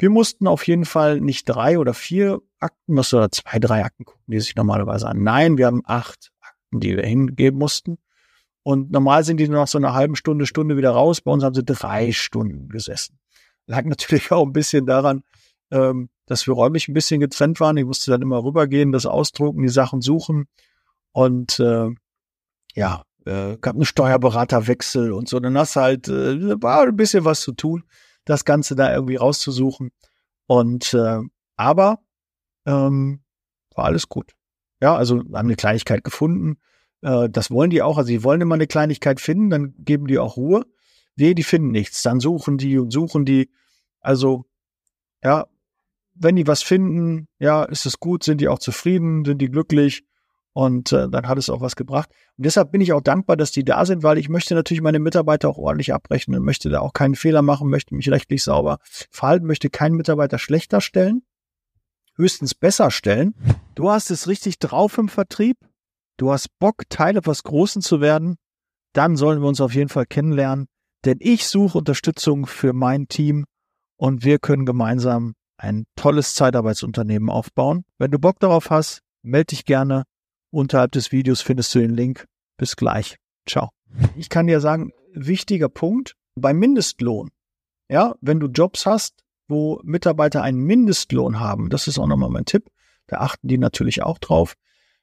wir 0.00 0.08
mussten 0.08 0.46
auf 0.46 0.66
jeden 0.66 0.86
Fall 0.86 1.20
nicht 1.20 1.44
drei 1.44 1.78
oder 1.78 1.92
vier 1.92 2.40
Akten, 2.58 2.96
was 2.96 3.12
oder 3.12 3.30
zwei, 3.30 3.58
drei 3.58 3.84
Akten 3.84 4.06
gucken, 4.06 4.24
die 4.28 4.40
sich 4.40 4.56
normalerweise 4.56 5.06
an. 5.06 5.22
Nein, 5.22 5.58
wir 5.58 5.66
haben 5.66 5.82
acht 5.84 6.32
Akten, 6.40 6.80
die 6.80 6.96
wir 6.96 7.04
hingeben 7.04 7.58
mussten. 7.58 7.98
Und 8.62 8.90
normal 8.90 9.24
sind 9.24 9.38
die 9.38 9.48
nach 9.48 9.66
so 9.66 9.76
einer 9.76 9.92
halben 9.92 10.16
Stunde, 10.16 10.46
Stunde 10.46 10.78
wieder 10.78 10.92
raus. 10.92 11.20
Bei 11.20 11.30
uns 11.30 11.44
haben 11.44 11.54
sie 11.54 11.64
drei 11.64 12.12
Stunden 12.12 12.70
gesessen. 12.70 13.18
Lag 13.66 13.84
natürlich 13.84 14.32
auch 14.32 14.46
ein 14.46 14.54
bisschen 14.54 14.86
daran, 14.86 15.22
ähm, 15.70 16.08
dass 16.24 16.46
wir 16.46 16.54
räumlich 16.54 16.88
ein 16.88 16.94
bisschen 16.94 17.20
getrennt 17.20 17.60
waren. 17.60 17.76
Ich 17.76 17.84
musste 17.84 18.10
dann 18.10 18.22
immer 18.22 18.42
rübergehen, 18.42 18.92
das 18.92 19.04
ausdrucken, 19.04 19.62
die 19.62 19.68
Sachen 19.68 20.00
suchen. 20.00 20.46
Und 21.12 21.60
äh, 21.60 21.90
ja, 22.74 23.02
äh, 23.26 23.56
gab 23.60 23.74
einen 23.74 23.84
Steuerberaterwechsel 23.84 25.12
und 25.12 25.28
so. 25.28 25.40
Dann 25.40 25.56
hast 25.58 25.76
du 25.76 25.80
halt, 25.80 26.08
äh, 26.08 26.62
war 26.62 26.82
ein 26.82 26.96
bisschen 26.96 27.24
was 27.24 27.40
zu 27.40 27.52
tun 27.52 27.84
das 28.24 28.44
Ganze 28.44 28.76
da 28.76 28.92
irgendwie 28.92 29.16
rauszusuchen. 29.16 29.90
Und 30.46 30.94
äh, 30.94 31.20
aber 31.56 32.00
ähm, 32.66 33.22
war 33.74 33.84
alles 33.84 34.08
gut. 34.08 34.32
Ja, 34.80 34.96
also 34.96 35.18
haben 35.18 35.34
eine 35.34 35.56
Kleinigkeit 35.56 36.04
gefunden. 36.04 36.58
Äh, 37.02 37.28
das 37.28 37.50
wollen 37.50 37.70
die 37.70 37.82
auch. 37.82 37.98
Also 37.98 38.08
die 38.08 38.24
wollen 38.24 38.40
immer 38.40 38.54
eine 38.54 38.66
Kleinigkeit 38.66 39.20
finden, 39.20 39.50
dann 39.50 39.74
geben 39.78 40.06
die 40.06 40.18
auch 40.18 40.36
Ruhe. 40.36 40.64
Nee, 41.16 41.34
die 41.34 41.42
finden 41.42 41.70
nichts. 41.70 42.02
Dann 42.02 42.20
suchen 42.20 42.56
die 42.56 42.78
und 42.78 42.90
suchen 42.90 43.24
die. 43.24 43.50
Also, 44.00 44.46
ja, 45.22 45.46
wenn 46.14 46.36
die 46.36 46.46
was 46.46 46.62
finden, 46.62 47.28
ja, 47.38 47.64
ist 47.64 47.84
es 47.84 48.00
gut, 48.00 48.24
sind 48.24 48.40
die 48.40 48.48
auch 48.48 48.58
zufrieden, 48.58 49.24
sind 49.24 49.38
die 49.38 49.50
glücklich. 49.50 50.04
Und 50.52 50.92
äh, 50.92 51.08
dann 51.08 51.28
hat 51.28 51.38
es 51.38 51.48
auch 51.48 51.60
was 51.60 51.76
gebracht. 51.76 52.10
Und 52.36 52.44
deshalb 52.44 52.72
bin 52.72 52.80
ich 52.80 52.92
auch 52.92 53.00
dankbar, 53.00 53.36
dass 53.36 53.52
die 53.52 53.64
da 53.64 53.84
sind, 53.86 54.02
weil 54.02 54.18
ich 54.18 54.28
möchte 54.28 54.54
natürlich 54.54 54.82
meine 54.82 54.98
Mitarbeiter 54.98 55.48
auch 55.48 55.58
ordentlich 55.58 55.94
abrechnen, 55.94 56.42
möchte 56.42 56.70
da 56.70 56.80
auch 56.80 56.92
keinen 56.92 57.14
Fehler 57.14 57.42
machen, 57.42 57.70
möchte 57.70 57.94
mich 57.94 58.10
rechtlich 58.10 58.42
sauber 58.42 58.78
verhalten, 59.10 59.46
möchte 59.46 59.70
keinen 59.70 59.94
Mitarbeiter 59.94 60.38
schlechter 60.38 60.80
stellen, 60.80 61.22
höchstens 62.16 62.54
besser 62.54 62.90
stellen. 62.90 63.34
Du 63.76 63.90
hast 63.90 64.10
es 64.10 64.26
richtig 64.26 64.58
drauf 64.58 64.98
im 64.98 65.08
Vertrieb. 65.08 65.56
Du 66.16 66.32
hast 66.32 66.48
Bock, 66.58 66.82
Teil 66.88 67.16
etwas 67.16 67.44
Großen 67.44 67.80
zu 67.80 68.00
werden. 68.00 68.36
Dann 68.92 69.16
sollen 69.16 69.40
wir 69.40 69.48
uns 69.48 69.60
auf 69.60 69.74
jeden 69.74 69.88
Fall 69.88 70.06
kennenlernen. 70.06 70.66
Denn 71.04 71.16
ich 71.20 71.46
suche 71.46 71.78
Unterstützung 71.78 72.46
für 72.46 72.72
mein 72.72 73.08
Team 73.08 73.46
und 73.96 74.24
wir 74.24 74.38
können 74.38 74.66
gemeinsam 74.66 75.34
ein 75.56 75.84
tolles 75.96 76.34
Zeitarbeitsunternehmen 76.34 77.30
aufbauen. 77.30 77.84
Wenn 77.98 78.10
du 78.10 78.18
Bock 78.18 78.40
darauf 78.40 78.70
hast, 78.70 79.02
melde 79.22 79.46
dich 79.46 79.64
gerne 79.64 80.04
Unterhalb 80.50 80.92
des 80.92 81.12
Videos 81.12 81.40
findest 81.40 81.74
du 81.74 81.78
den 81.78 81.94
Link. 81.94 82.26
Bis 82.56 82.76
gleich. 82.76 83.16
Ciao. 83.46 83.70
Ich 84.16 84.28
kann 84.28 84.46
dir 84.46 84.60
sagen, 84.60 84.92
wichtiger 85.14 85.68
Punkt 85.68 86.16
beim 86.34 86.58
Mindestlohn. 86.58 87.30
Ja, 87.88 88.14
wenn 88.20 88.40
du 88.40 88.46
Jobs 88.46 88.86
hast, 88.86 89.24
wo 89.48 89.80
Mitarbeiter 89.82 90.42
einen 90.42 90.60
Mindestlohn 90.60 91.40
haben, 91.40 91.70
das 91.70 91.88
ist 91.88 91.98
auch 91.98 92.06
nochmal 92.06 92.30
mein 92.30 92.44
Tipp. 92.44 92.68
Da 93.06 93.18
achten 93.18 93.48
die 93.48 93.58
natürlich 93.58 94.02
auch 94.02 94.18
drauf. 94.18 94.54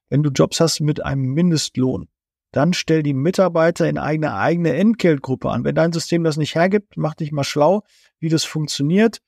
Wenn 0.10 0.24
du 0.24 0.30
Jobs 0.30 0.60
hast 0.60 0.80
mit 0.80 1.04
einem 1.04 1.34
Mindestlohn, 1.34 2.08
dann 2.52 2.74
stell 2.74 3.04
die 3.04 3.14
Mitarbeiter 3.14 3.90
in 3.90 3.98
eine 3.98 4.36
eigene 4.36 4.74
Entgeltgruppe 4.74 5.50
an. 5.50 5.66
Wenn 5.66 5.76
dein 5.76 5.92
System 5.92 6.24
das 6.24 6.38
nicht 6.38 6.56
hergibt, 6.56 6.96
mach 6.96 7.14
dich 7.14 7.32
mal 7.32 7.44
schlau, 7.44 7.84
wie 8.20 8.30
das 8.30 8.46
funktioniert. 8.46 9.20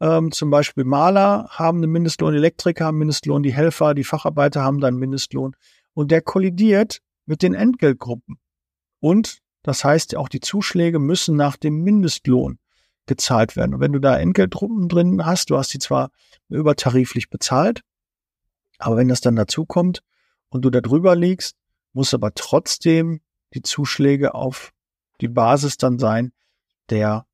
Ähm, 0.00 0.32
zum 0.32 0.50
Beispiel 0.50 0.84
Maler 0.84 1.48
haben 1.50 1.78
einen 1.78 1.92
Mindestlohn, 1.92 2.34
Elektriker 2.34 2.86
haben 2.86 2.94
einen 2.94 3.00
Mindestlohn, 3.00 3.42
die 3.42 3.52
Helfer, 3.52 3.94
die 3.94 4.04
Facharbeiter 4.04 4.62
haben 4.62 4.80
dann 4.80 4.96
Mindestlohn. 4.96 5.54
Und 5.92 6.10
der 6.10 6.22
kollidiert 6.22 7.00
mit 7.26 7.42
den 7.42 7.54
Entgeltgruppen. 7.54 8.38
Und 9.00 9.40
das 9.62 9.84
heißt, 9.84 10.16
auch 10.16 10.28
die 10.28 10.40
Zuschläge 10.40 10.98
müssen 10.98 11.36
nach 11.36 11.56
dem 11.56 11.82
Mindestlohn 11.82 12.58
gezahlt 13.06 13.56
werden. 13.56 13.74
Und 13.74 13.80
wenn 13.80 13.92
du 13.92 13.98
da 13.98 14.18
Entgeltgruppen 14.18 14.88
drin 14.88 15.24
hast, 15.24 15.50
du 15.50 15.58
hast 15.58 15.74
die 15.74 15.78
zwar 15.78 16.10
übertariflich 16.48 17.28
bezahlt, 17.28 17.82
aber 18.78 18.96
wenn 18.96 19.08
das 19.08 19.20
dann 19.20 19.36
dazu 19.36 19.66
kommt 19.66 20.02
und 20.48 20.64
du 20.64 20.70
da 20.70 20.80
drüber 20.80 21.14
liegst, 21.14 21.56
muss 21.92 22.14
aber 22.14 22.32
trotzdem 22.34 23.20
die 23.52 23.62
Zuschläge 23.62 24.34
auf 24.34 24.72
die 25.20 25.28
Basis 25.28 25.76
dann 25.76 25.98
sein, 25.98 26.32
der 26.88 27.26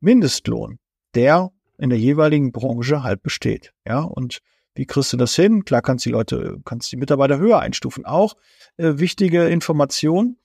Mindestlohn, 0.00 0.78
der 1.14 1.52
in 1.80 1.90
der 1.90 1.98
jeweiligen 1.98 2.52
Branche 2.52 3.02
halt 3.02 3.22
besteht. 3.22 3.72
Ja, 3.86 4.00
und 4.00 4.40
wie 4.74 4.86
kriegst 4.86 5.12
du 5.12 5.16
das 5.16 5.34
hin? 5.34 5.64
Klar 5.64 5.82
kannst 5.82 6.04
die 6.04 6.10
Leute, 6.10 6.58
kannst 6.64 6.92
die 6.92 6.96
Mitarbeiter 6.96 7.38
höher 7.38 7.58
einstufen. 7.58 8.04
Auch 8.04 8.34
äh, 8.76 8.98
wichtige 8.98 9.48
Information, 9.48 10.36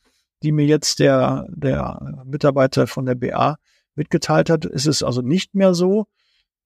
die 0.44 0.52
mir 0.52 0.66
jetzt 0.66 1.00
der, 1.00 1.48
der 1.50 2.24
Mitarbeiter 2.26 2.88
von 2.88 3.06
der 3.06 3.16
BA 3.16 3.58
mitgeteilt 3.96 4.50
hat, 4.50 4.66
ist 4.66 4.88
es 4.88 5.04
also 5.04 5.22
nicht 5.22 5.56
mehr 5.56 5.74
so, 5.74 6.08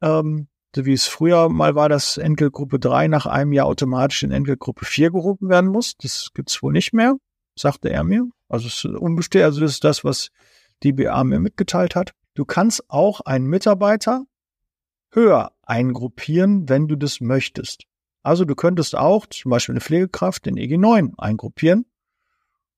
ähm, 0.02 0.48
so 0.76 0.86
wie 0.86 0.94
es 0.94 1.08
früher 1.08 1.50
mal 1.50 1.76
war, 1.76 1.90
dass 1.90 2.18
Enkelgruppe 2.18 2.80
3 2.80 3.08
nach 3.08 3.26
einem 3.26 3.54
Jahr 3.54 3.66
automatisch 3.66 4.24
in 4.24 4.32
Enkelgruppe 4.32 4.86
4 4.86 5.12
gerufen 5.12 5.50
werden 5.50 5.72
muss. 5.72 5.96
Das 5.98 6.30
gibt's 6.34 6.62
wohl 6.62 6.74
nicht 6.74 6.94
mehr, 6.94 7.16
sagte 7.56 7.90
er 7.90 8.04
mir. 8.04 8.28
Also 8.48 8.68
es 8.68 8.86
ist 8.86 8.86
unbestätigt, 8.86 9.46
also 9.46 9.62
das 9.62 9.72
ist 9.72 9.84
das, 9.84 10.04
was 10.04 10.30
die 10.84 10.94
BA 10.94 11.24
mir 11.24 11.40
mitgeteilt 11.40 11.96
hat. 11.96 12.14
Du 12.36 12.46
kannst 12.46 12.90
auch 12.90 13.22
einen 13.22 13.48
Mitarbeiter 13.48 14.26
höher 15.12 15.52
eingruppieren, 15.64 16.70
wenn 16.70 16.88
du 16.88 16.96
das 16.96 17.22
möchtest. 17.22 17.86
Also 18.24 18.46
du 18.46 18.56
könntest 18.56 18.96
auch 18.96 19.26
zum 19.28 19.52
Beispiel 19.52 19.74
eine 19.74 19.82
Pflegekraft 19.82 20.46
in 20.48 20.58
EG 20.58 20.78
9 20.78 21.14
eingruppieren 21.18 21.86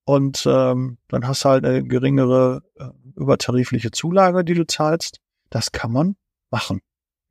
und 0.06 0.46
ähm, 0.46 0.98
dann 1.08 1.28
hast 1.28 1.46
du 1.46 1.50
halt 1.50 1.66
eine 1.66 1.84
geringere 1.84 2.64
äh, 2.76 2.90
übertarifliche 3.16 3.92
Zulage, 3.92 4.44
die 4.44 4.54
du 4.54 4.66
zahlst. 4.66 5.20
Das 5.50 5.72
kann 5.72 5.92
man 5.92 6.16
machen. 6.50 6.82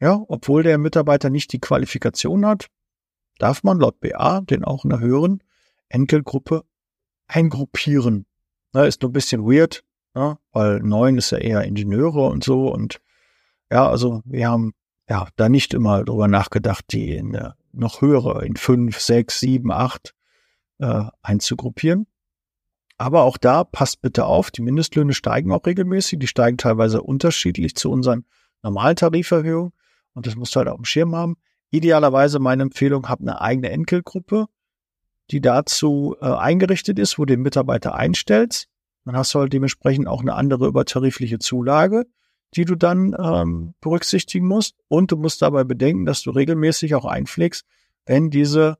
Ja, 0.00 0.22
obwohl 0.28 0.62
der 0.62 0.78
Mitarbeiter 0.78 1.30
nicht 1.30 1.52
die 1.52 1.60
Qualifikation 1.60 2.46
hat, 2.46 2.68
darf 3.38 3.62
man 3.62 3.78
laut 3.78 4.00
BA 4.00 4.40
den 4.42 4.64
auch 4.64 4.84
in 4.84 4.92
einer 4.92 5.00
höheren 5.00 5.42
Enkelgruppe 5.88 6.64
eingruppieren. 7.26 8.26
Na, 8.72 8.84
ist 8.84 9.02
nur 9.02 9.10
ein 9.10 9.14
bisschen 9.14 9.44
weird, 9.44 9.84
ja, 10.14 10.38
weil 10.52 10.80
neun 10.80 11.18
ist 11.18 11.32
ja 11.32 11.38
eher 11.38 11.64
Ingenieure 11.64 12.26
und 12.26 12.44
so 12.44 12.72
und 12.72 13.00
ja, 13.70 13.88
also 13.88 14.22
wir 14.24 14.48
haben 14.48 14.72
ja, 15.10 15.26
da 15.34 15.48
nicht 15.48 15.74
immer 15.74 16.04
drüber 16.04 16.28
nachgedacht, 16.28 16.84
die 16.92 17.16
in 17.16 17.34
äh, 17.34 17.50
noch 17.72 18.00
höhere, 18.00 18.46
in 18.46 18.56
fünf, 18.56 19.00
sechs, 19.00 19.40
sieben, 19.40 19.72
acht 19.72 20.14
äh, 20.78 21.02
einzugruppieren. 21.20 22.06
Aber 22.96 23.24
auch 23.24 23.36
da 23.36 23.64
passt 23.64 24.02
bitte 24.02 24.24
auf, 24.24 24.52
die 24.52 24.62
Mindestlöhne 24.62 25.12
steigen 25.12 25.50
auch 25.50 25.66
regelmäßig, 25.66 26.20
die 26.20 26.28
steigen 26.28 26.58
teilweise 26.58 27.02
unterschiedlich 27.02 27.74
zu 27.74 27.90
unseren 27.90 28.24
normalen 28.62 28.94
Tariferhöhungen 28.94 29.72
und 30.14 30.26
das 30.26 30.36
musst 30.36 30.54
du 30.54 30.58
halt 30.58 30.68
auf 30.68 30.76
dem 30.76 30.84
Schirm 30.84 31.16
haben. 31.16 31.36
Idealerweise 31.70 32.38
meine 32.38 32.62
Empfehlung, 32.62 33.08
hab 33.08 33.20
eine 33.20 33.40
eigene 33.40 33.70
Enkelgruppe, 33.70 34.46
die 35.32 35.40
dazu 35.40 36.16
äh, 36.20 36.26
eingerichtet 36.26 37.00
ist, 37.00 37.18
wo 37.18 37.24
du 37.24 37.34
den 37.34 37.42
Mitarbeiter 37.42 37.96
einstellst. 37.96 38.68
Dann 39.04 39.16
hast 39.16 39.34
du 39.34 39.40
halt 39.40 39.52
dementsprechend 39.52 40.06
auch 40.06 40.20
eine 40.20 40.34
andere 40.34 40.68
übertarifliche 40.68 41.40
Zulage 41.40 42.04
die 42.54 42.64
du 42.64 42.74
dann 42.74 43.16
ähm, 43.18 43.74
berücksichtigen 43.80 44.46
musst. 44.46 44.76
Und 44.88 45.12
du 45.12 45.16
musst 45.16 45.42
dabei 45.42 45.64
bedenken, 45.64 46.04
dass 46.04 46.22
du 46.22 46.30
regelmäßig 46.30 46.94
auch 46.94 47.04
einpflegst, 47.04 47.64
wenn 48.06 48.30
diese 48.30 48.78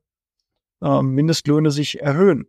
ähm, 0.81 1.11
Mindestlöhne 1.11 1.71
sich 1.71 2.01
erhöhen. 2.01 2.47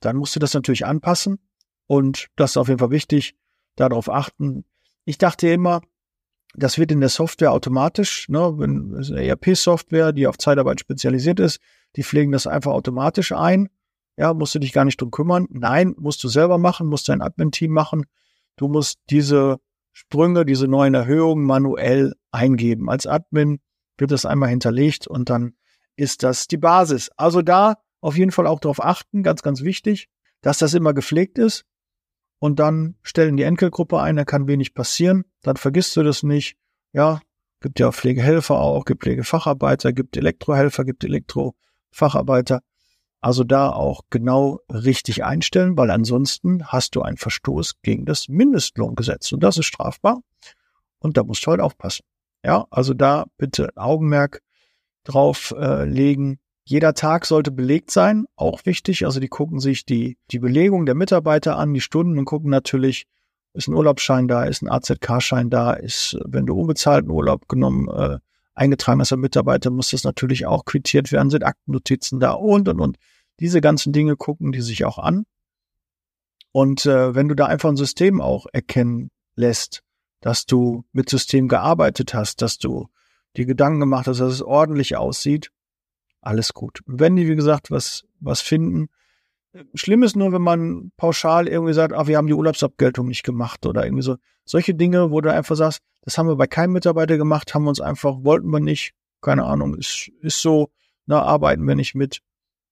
Dann 0.00 0.16
musst 0.16 0.36
du 0.36 0.40
das 0.40 0.54
natürlich 0.54 0.86
anpassen. 0.86 1.38
Und 1.86 2.28
das 2.36 2.52
ist 2.52 2.56
auf 2.56 2.68
jeden 2.68 2.78
Fall 2.78 2.90
wichtig, 2.90 3.36
darauf 3.76 4.08
achten. 4.08 4.64
Ich 5.04 5.18
dachte 5.18 5.48
immer, 5.48 5.82
das 6.54 6.78
wird 6.78 6.92
in 6.92 7.00
der 7.00 7.08
Software 7.08 7.52
automatisch, 7.52 8.28
ne, 8.28 8.54
wenn 8.58 8.94
es 8.94 9.10
eine 9.10 9.26
ERP-Software, 9.26 10.12
die 10.12 10.26
auf 10.26 10.38
Zeitarbeit 10.38 10.80
spezialisiert 10.80 11.40
ist, 11.40 11.60
die 11.96 12.04
pflegen 12.04 12.32
das 12.32 12.46
einfach 12.46 12.72
automatisch 12.72 13.32
ein. 13.32 13.68
Ja, 14.16 14.32
musst 14.32 14.54
du 14.54 14.60
dich 14.60 14.72
gar 14.72 14.84
nicht 14.84 15.00
drum 15.00 15.10
kümmern. 15.10 15.46
Nein, 15.50 15.94
musst 15.98 16.22
du 16.22 16.28
selber 16.28 16.58
machen, 16.58 16.86
musst 16.86 17.08
dein 17.08 17.20
Admin-Team 17.20 17.72
machen. 17.72 18.04
Du 18.56 18.68
musst 18.68 19.00
diese 19.10 19.58
Sprünge, 19.94 20.44
diese 20.44 20.66
neuen 20.66 20.92
Erhöhungen 20.92 21.46
manuell 21.46 22.14
eingeben. 22.32 22.90
Als 22.90 23.06
Admin 23.06 23.60
wird 23.96 24.10
das 24.10 24.26
einmal 24.26 24.48
hinterlegt 24.50 25.06
und 25.06 25.30
dann 25.30 25.54
ist 25.96 26.24
das 26.24 26.48
die 26.48 26.56
Basis. 26.56 27.10
Also 27.16 27.42
da 27.42 27.76
auf 28.00 28.18
jeden 28.18 28.32
Fall 28.32 28.48
auch 28.48 28.58
darauf 28.58 28.84
achten, 28.84 29.22
ganz, 29.22 29.42
ganz 29.42 29.62
wichtig, 29.62 30.08
dass 30.42 30.58
das 30.58 30.74
immer 30.74 30.92
gepflegt 30.92 31.38
ist. 31.38 31.64
Und 32.40 32.58
dann 32.58 32.96
stellen 33.02 33.36
die 33.36 33.44
Enkelgruppe 33.44 34.00
ein, 34.00 34.16
da 34.16 34.24
kann 34.24 34.48
wenig 34.48 34.74
passieren. 34.74 35.24
Dann 35.42 35.56
vergisst 35.56 35.96
du 35.96 36.02
das 36.02 36.24
nicht. 36.24 36.56
Ja, 36.92 37.20
gibt 37.60 37.78
ja 37.78 37.92
Pflegehelfer 37.92 38.56
auch, 38.56 38.84
gibt 38.84 39.04
Pflegefacharbeiter, 39.04 39.92
gibt 39.92 40.16
Elektrohelfer, 40.16 40.84
gibt 40.84 41.04
Elektrofacharbeiter. 41.04 42.60
Also 43.24 43.42
da 43.42 43.70
auch 43.70 44.02
genau 44.10 44.60
richtig 44.68 45.24
einstellen, 45.24 45.78
weil 45.78 45.90
ansonsten 45.90 46.66
hast 46.66 46.94
du 46.94 47.00
einen 47.00 47.16
Verstoß 47.16 47.80
gegen 47.80 48.04
das 48.04 48.28
Mindestlohngesetz 48.28 49.32
und 49.32 49.42
das 49.42 49.56
ist 49.56 49.64
strafbar 49.64 50.20
und 50.98 51.16
da 51.16 51.24
musst 51.24 51.46
du 51.46 51.50
halt 51.50 51.62
aufpassen. 51.62 52.04
Ja, 52.44 52.66
also 52.70 52.92
da 52.92 53.24
bitte 53.38 53.70
Augenmerk 53.76 54.42
drauf 55.04 55.54
äh, 55.58 55.86
legen. 55.86 56.38
Jeder 56.64 56.92
Tag 56.92 57.24
sollte 57.24 57.50
belegt 57.50 57.90
sein, 57.90 58.26
auch 58.36 58.66
wichtig. 58.66 59.06
Also 59.06 59.20
die 59.20 59.28
gucken 59.28 59.58
sich 59.58 59.86
die, 59.86 60.18
die 60.30 60.38
Belegung 60.38 60.84
der 60.84 60.94
Mitarbeiter 60.94 61.56
an, 61.56 61.72
die 61.72 61.80
Stunden 61.80 62.18
und 62.18 62.26
gucken 62.26 62.50
natürlich, 62.50 63.06
ist 63.54 63.68
ein 63.68 63.74
Urlaubsschein 63.74 64.28
da, 64.28 64.44
ist 64.44 64.60
ein 64.60 64.68
AZK-Schein 64.70 65.48
da, 65.48 65.72
ist, 65.72 66.18
wenn 66.26 66.44
du 66.44 66.60
unbezahlten 66.60 67.10
Urlaub 67.10 67.48
genommen, 67.48 67.88
äh, 67.88 68.18
eingetragen 68.54 69.00
hast 69.00 69.12
als 69.12 69.20
Mitarbeiter, 69.20 69.70
muss 69.70 69.92
das 69.92 70.04
natürlich 70.04 70.44
auch 70.44 70.66
quittiert 70.66 71.10
werden, 71.10 71.30
sind 71.30 71.42
Aktennotizen 71.42 72.20
da 72.20 72.32
und 72.32 72.68
und 72.68 72.80
und. 72.80 72.98
Diese 73.40 73.60
ganzen 73.60 73.92
Dinge 73.92 74.16
gucken 74.16 74.52
die 74.52 74.60
sich 74.60 74.84
auch 74.84 74.98
an. 74.98 75.24
Und 76.52 76.86
äh, 76.86 77.14
wenn 77.14 77.28
du 77.28 77.34
da 77.34 77.46
einfach 77.46 77.68
ein 77.68 77.76
System 77.76 78.20
auch 78.20 78.46
erkennen 78.52 79.10
lässt, 79.34 79.82
dass 80.20 80.46
du 80.46 80.84
mit 80.92 81.10
System 81.10 81.48
gearbeitet 81.48 82.14
hast, 82.14 82.42
dass 82.42 82.58
du 82.58 82.88
die 83.36 83.44
Gedanken 83.44 83.80
gemacht 83.80 84.06
hast, 84.06 84.20
dass 84.20 84.32
es 84.32 84.42
ordentlich 84.42 84.96
aussieht, 84.96 85.50
alles 86.20 86.54
gut. 86.54 86.80
Wenn 86.86 87.16
die, 87.16 87.28
wie 87.28 87.36
gesagt, 87.36 87.70
was, 87.70 88.04
was 88.20 88.40
finden, 88.40 88.88
schlimm 89.74 90.02
ist 90.02 90.16
nur, 90.16 90.32
wenn 90.32 90.42
man 90.42 90.92
pauschal 90.96 91.48
irgendwie 91.48 91.74
sagt, 91.74 91.92
ah, 91.92 92.06
wir 92.06 92.16
haben 92.16 92.26
die 92.26 92.34
Urlaubsabgeltung 92.34 93.08
nicht 93.08 93.22
gemacht 93.22 93.66
oder 93.66 93.84
irgendwie 93.84 94.02
so. 94.02 94.16
Solche 94.44 94.74
Dinge, 94.74 95.10
wo 95.10 95.20
du 95.20 95.32
einfach 95.32 95.56
sagst, 95.56 95.80
das 96.02 96.18
haben 96.18 96.28
wir 96.28 96.36
bei 96.36 96.46
keinem 96.46 96.72
Mitarbeiter 96.72 97.16
gemacht, 97.16 97.54
haben 97.54 97.64
wir 97.64 97.70
uns 97.70 97.80
einfach, 97.80 98.16
wollten 98.22 98.50
wir 98.50 98.60
nicht, 98.60 98.92
keine 99.20 99.44
Ahnung, 99.44 99.74
ist, 99.74 100.10
ist 100.20 100.40
so, 100.40 100.70
na, 101.06 101.22
arbeiten 101.22 101.66
wir 101.66 101.74
nicht 101.74 101.94
mit 101.94 102.20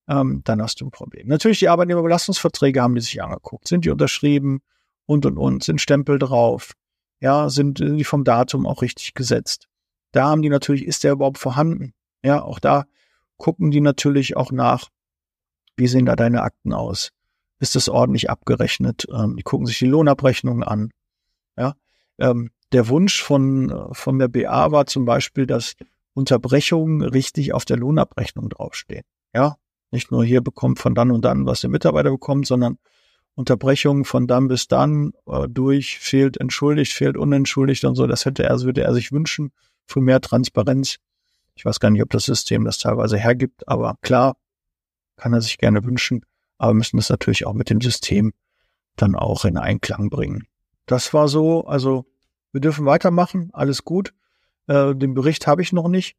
ähm, 0.09 0.43
dann 0.45 0.61
hast 0.63 0.81
du 0.81 0.87
ein 0.87 0.91
Problem. 0.91 1.29
Natürlich, 1.29 1.61
die 1.61 1.69
Arbeitnehmerbelastungsverträge 1.69 2.83
haben 2.83 2.95
die 2.95 3.01
sich 3.01 3.23
angeguckt. 3.23 3.69
Sind 3.69 3.85
die 3.85 3.91
unterschrieben 3.91 4.63
und, 5.07 5.27
und, 5.27 5.39
und, 5.39 5.65
sind 5.65 5.81
Stempel 5.81 6.19
drauf? 6.19 6.73
Ja, 7.21 7.49
sind, 7.49 7.79
sind 7.79 7.97
die 7.97 8.05
vom 8.05 8.25
Datum 8.25 8.67
auch 8.67 8.83
richtig 8.83 9.15
gesetzt? 9.15 9.69
Da 10.11 10.29
haben 10.29 10.43
die 10.43 10.49
natürlich, 10.49 10.85
ist 10.85 11.05
der 11.05 11.13
überhaupt 11.13 11.39
vorhanden? 11.39 11.95
Ja, 12.25 12.43
auch 12.43 12.59
da 12.59 12.85
gucken 13.37 13.71
die 13.71 13.81
natürlich 13.81 14.37
auch 14.37 14.53
nach, 14.53 14.89
wie 15.77 15.89
sehen 15.89 16.07
da 16.07 16.17
deine 16.17 16.43
Akten 16.43 16.73
aus? 16.73 17.11
Ist 17.59 17.77
das 17.77 17.89
ordentlich 17.89 18.29
abgerechnet? 18.29 19.07
Ähm, 19.13 19.37
die 19.37 19.43
gucken 19.43 19.67
sich 19.67 19.79
die 19.79 19.87
Lohnabrechnungen 19.87 20.63
an. 20.63 20.91
Ja, 21.57 21.75
ähm, 22.19 22.51
der 22.73 22.89
Wunsch 22.89 23.23
von, 23.23 23.71
äh, 23.71 23.95
von 23.95 24.19
der 24.19 24.29
BA 24.29 24.73
war 24.73 24.87
zum 24.87 25.05
Beispiel, 25.05 25.47
dass 25.47 25.75
Unterbrechungen 26.15 27.03
richtig 27.03 27.53
auf 27.53 27.65
der 27.65 27.77
Lohnabrechnung 27.77 28.49
draufstehen. 28.49 29.05
Ja, 29.35 29.57
nicht 29.93 30.11
nur 30.11 30.25
hier 30.25 30.41
bekommt 30.41 30.79
von 30.79 30.95
dann 30.95 31.11
und 31.11 31.25
dann, 31.25 31.47
was 31.47 31.61
der 31.61 31.71
Mitarbeiter 31.71 32.11
bekommt, 32.11 32.47
sondern 32.47 32.79
Unterbrechungen 33.35 34.05
von 34.05 34.27
dann 34.27 34.49
bis 34.49 34.69
dann 34.69 35.13
äh, 35.27 35.49
durch, 35.49 35.99
fehlt 35.99 36.39
entschuldigt, 36.39 36.93
fehlt 36.93 37.17
unentschuldigt 37.17 37.85
und 37.85 37.95
so. 37.95 38.07
Das 38.07 38.25
hätte 38.25 38.43
er, 38.45 38.61
würde 38.63 38.83
er 38.83 38.93
sich 38.95 39.13
wünschen 39.13 39.53
für 39.87 40.01
mehr 40.01 40.21
Transparenz. 40.21 40.97
Ich 41.55 41.65
weiß 41.65 41.81
gar 41.81 41.91
nicht, 41.91 42.03
ob 42.03 42.11
das 42.11 42.25
System 42.25 42.65
das 42.65 42.79
teilweise 42.79 43.17
hergibt, 43.19 43.69
aber 43.69 43.97
klar, 44.03 44.37
kann 45.17 45.33
er 45.33 45.41
sich 45.41 45.59
gerne 45.59 45.85
wünschen. 45.85 46.25
Aber 46.59 46.75
müssen 46.75 46.97
das 46.97 47.09
natürlich 47.09 47.47
auch 47.47 47.55
mit 47.55 47.71
dem 47.71 47.81
System 47.81 48.33
dann 48.97 49.15
auch 49.15 49.45
in 49.45 49.57
Einklang 49.57 50.11
bringen. 50.11 50.47
Das 50.87 51.15
war 51.15 51.29
so, 51.29 51.65
also 51.65 52.07
wir 52.53 52.61
dürfen 52.61 52.87
weitermachen, 52.87 53.51
alles 53.53 53.85
gut. 53.85 54.13
Äh, 54.67 54.95
den 54.95 55.15
Bericht 55.15 55.47
habe 55.47 55.63
ich 55.63 55.73
noch 55.73 55.89
nicht. 55.89 56.17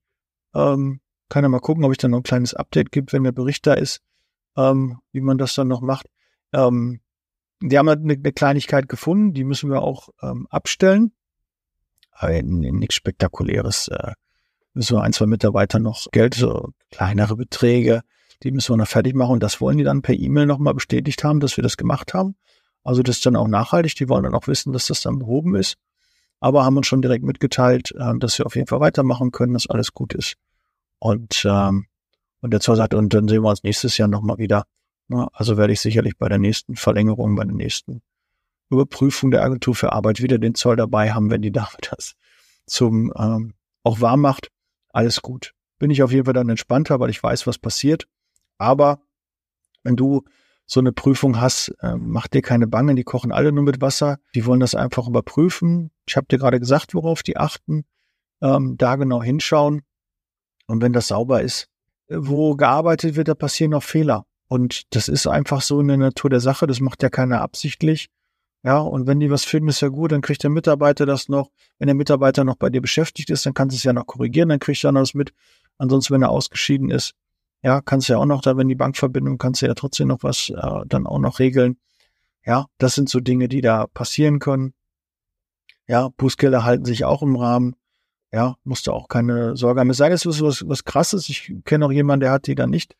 Ähm, 0.56 1.00
kann 1.30 1.44
ja 1.44 1.50
mal 1.50 1.60
gucken, 1.60 1.84
ob 1.84 1.92
ich 1.92 1.98
dann 1.98 2.12
noch 2.12 2.20
ein 2.20 2.24
kleines 2.24 2.54
Update 2.54 2.92
gibt, 2.92 3.14
wenn 3.14 3.24
der 3.24 3.32
Bericht 3.32 3.66
da 3.66 3.74
ist, 3.74 4.02
ähm, 4.56 5.00
wie 5.12 5.22
man 5.22 5.38
das 5.38 5.56
dann 5.56 5.68
noch 5.68 5.82
macht. 5.82 6.08
Ähm, 6.54 7.02
die 7.62 7.78
haben 7.78 7.88
eine, 7.88 8.14
eine 8.14 8.34
Kleinigkeit 8.34 8.90
gefunden, 8.90 9.34
die 9.34 9.44
müssen 9.44 9.70
wir 9.70 9.82
auch 9.82 10.10
ähm, 10.22 10.48
abstellen. 10.50 11.14
Aber 12.12 12.42
nichts 12.42 12.96
Spektakuläres. 12.96 13.88
Äh, 13.88 14.14
müssen 14.74 14.98
wir 14.98 15.04
ein, 15.04 15.14
zwei 15.14 15.26
Mitarbeiter 15.26 15.80
noch 15.80 16.08
Geld, 16.12 16.36
so 16.36 16.70
kleinere 16.92 17.36
Beträge, 17.36 18.02
die 18.44 18.52
müssen 18.52 18.74
wir 18.74 18.78
noch 18.78 18.88
fertig 18.88 19.16
machen. 19.16 19.34
Und 19.34 19.44
das 19.44 19.62
wollen 19.62 19.78
die 19.78 19.84
dann 19.84 20.02
per 20.02 20.16
E-Mail 20.16 20.46
nochmal 20.46 20.74
bestätigt 20.74 21.24
haben, 21.24 21.40
dass 21.40 21.58
wir 21.58 21.64
das 21.64 21.78
gemacht 21.78 22.14
haben. 22.14 22.36
Also 22.84 23.02
das 23.02 23.18
ist 23.18 23.26
dann 23.26 23.36
auch 23.36 23.48
nachhaltig. 23.48 23.96
Die 23.96 24.10
wollen 24.10 24.24
dann 24.24 24.36
auch 24.36 24.48
wissen, 24.48 24.74
dass 24.74 24.88
das 24.88 25.02
dann 25.02 25.20
behoben 25.20 25.56
ist. 25.56 25.78
Aber 26.40 26.66
haben 26.66 26.76
uns 26.76 26.88
schon 26.88 27.02
direkt 27.02 27.24
mitgeteilt, 27.24 27.94
äh, 27.98 28.18
dass 28.20 28.38
wir 28.38 28.46
auf 28.46 28.56
jeden 28.56 28.68
Fall 28.68 28.82
weitermachen 28.82 29.32
können, 29.32 29.54
dass 29.54 29.70
alles 29.70 29.94
gut 29.94 30.14
ist. 30.14 30.36
Und, 31.04 31.44
ähm, 31.44 31.88
und 32.40 32.52
der 32.52 32.62
Zoll 32.62 32.78
sagt, 32.78 32.94
und 32.94 33.14
dann 33.14 33.28
sehen 33.28 33.44
wir 33.44 33.50
uns 33.50 33.64
nächstes 33.64 33.98
Jahr 33.98 34.08
nochmal 34.08 34.38
wieder. 34.38 34.64
Na, 35.10 35.28
also 35.34 35.58
werde 35.58 35.74
ich 35.74 35.82
sicherlich 35.82 36.18
bei 36.18 36.30
der 36.30 36.38
nächsten 36.38 36.78
Verlängerung, 36.78 37.36
bei 37.36 37.44
der 37.44 37.54
nächsten 37.54 38.02
Überprüfung 38.70 39.30
der 39.30 39.44
Agentur 39.44 39.76
für 39.76 39.92
Arbeit 39.92 40.22
wieder 40.22 40.38
den 40.38 40.56
Zoll 40.56 40.78
dabei 40.78 41.12
haben, 41.12 41.30
wenn 41.30 41.42
die 41.42 41.52
Dame 41.52 41.76
das 41.92 42.14
zum 42.68 43.12
ähm, 43.18 43.54
auch 43.84 44.00
warm 44.00 44.22
macht. 44.22 44.48
Alles 44.94 45.22
gut. 45.22 45.54
Bin 45.78 45.92
ich 45.92 46.04
auf 46.04 46.14
jeden 46.14 46.24
Fall 46.24 46.34
dann 46.34 46.48
entspannter, 46.48 47.02
weil 47.02 47.10
ich 47.10 47.22
weiß, 47.22 47.48
was 47.48 47.58
passiert. 47.58 48.08
Aber 48.58 49.02
wenn 49.84 49.98
du 49.98 50.24
so 50.66 50.80
eine 50.80 50.94
Prüfung 50.94 51.42
hast, 51.42 51.76
äh, 51.82 51.98
mach 51.98 52.30
dir 52.30 52.42
keine 52.42 52.66
Bange, 52.66 52.96
die 52.96 53.04
kochen 53.04 53.34
alle 53.34 53.52
nur 53.52 53.66
mit 53.66 53.82
Wasser. 53.82 54.20
Die 54.36 54.46
wollen 54.46 54.62
das 54.62 54.74
einfach 54.74 55.10
überprüfen. 55.10 55.92
Ich 56.08 56.16
habe 56.16 56.28
dir 56.28 56.38
gerade 56.38 56.62
gesagt, 56.62 56.96
worauf 56.96 57.24
die 57.24 57.36
achten. 57.36 57.84
Ähm, 58.42 58.78
da 58.78 58.96
genau 58.96 59.22
hinschauen. 59.22 59.82
Und 60.68 60.82
wenn 60.82 60.94
das 60.94 61.08
sauber 61.08 61.42
ist, 61.42 61.68
äh, 62.08 62.16
wo 62.20 62.56
gearbeitet 62.56 63.16
wird, 63.16 63.28
da 63.28 63.36
passieren 63.36 63.72
noch 63.72 63.84
Fehler. 63.84 64.26
Und 64.48 64.94
das 64.96 65.08
ist 65.08 65.28
einfach 65.28 65.62
so 65.62 65.80
in 65.80 65.88
der 65.88 65.98
Natur 65.98 66.30
der 66.30 66.40
Sache. 66.40 66.68
Das 66.68 66.80
macht 66.80 67.04
ja 67.04 67.10
keiner 67.10 67.42
absichtlich. 67.42 68.10
Ja, 68.66 68.78
und 68.80 69.08
wenn 69.08 69.20
die 69.20 69.30
was 69.30 69.44
finden, 69.44 69.70
ist 69.70 69.82
ja 69.82 69.90
gut, 69.90 70.14
dann 70.14 70.22
kriegt 70.22 70.44
der 70.44 70.50
Mitarbeiter 70.50 71.06
das 71.06 71.28
noch. 71.28 71.52
Wenn 71.80 71.88
der 71.88 71.96
Mitarbeiter 71.96 72.46
noch 72.46 72.56
bei 72.56 72.70
dir 72.70 72.82
beschäftigt 72.82 73.30
ist, 73.30 73.46
dann 73.46 73.54
kannst 73.54 73.76
du 73.76 73.78
es 73.78 73.84
ja 73.84 73.92
noch 73.92 74.08
korrigieren, 74.08 74.50
dann 74.50 74.60
kriegt 74.60 74.84
er 74.86 74.94
noch 74.94 75.02
das 75.02 75.14
mit. 75.14 75.34
Ansonsten, 75.78 76.14
wenn 76.14 76.22
er 76.22 76.30
ausgeschieden 76.30 76.90
ist, 76.90 77.14
ja, 77.62 77.82
kannst 77.82 78.08
du 78.08 78.14
ja 78.14 78.20
auch 78.20 78.26
noch 78.26 78.42
da, 78.42 78.56
wenn 78.56 78.70
die 78.70 78.76
Bankverbindung, 78.76 79.38
kannst 79.38 79.62
du 79.62 79.66
ja 79.66 79.74
trotzdem 79.74 80.08
noch 80.10 80.24
was 80.24 80.50
äh, 80.50 80.86
dann 80.86 81.08
auch 81.08 81.20
noch 81.20 81.40
regeln. 81.40 81.78
Ja, 82.46 82.68
das 82.78 82.96
sind 82.96 83.10
so 83.10 83.20
Dinge, 83.20 83.48
die 83.48 83.62
da 83.62 83.88
passieren 83.88 84.40
können. 84.40 84.74
Ja, 85.88 86.10
Bußgelder 86.16 86.64
halten 86.64 86.86
sich 86.86 87.04
auch 87.06 87.22
im 87.22 87.36
Rahmen. 87.36 87.76
Ja, 88.34 88.58
musste 88.64 88.94
auch 88.94 89.10
keine 89.10 89.56
Sorge 89.56 89.80
haben. 89.80 89.92
Es 89.92 89.98
sei 89.98 90.08
denn, 90.08 90.16
es 90.16 90.26
ist 90.26 90.42
was, 90.42 90.68
was 90.68 90.84
krasses. 90.84 91.30
Ich 91.30 91.54
kenne 91.66 91.86
auch 91.86 91.92
jemanden, 91.92 92.22
der 92.22 92.32
hat 92.32 92.48
die 92.48 92.56
dann 92.56 92.72
nicht 92.72 92.96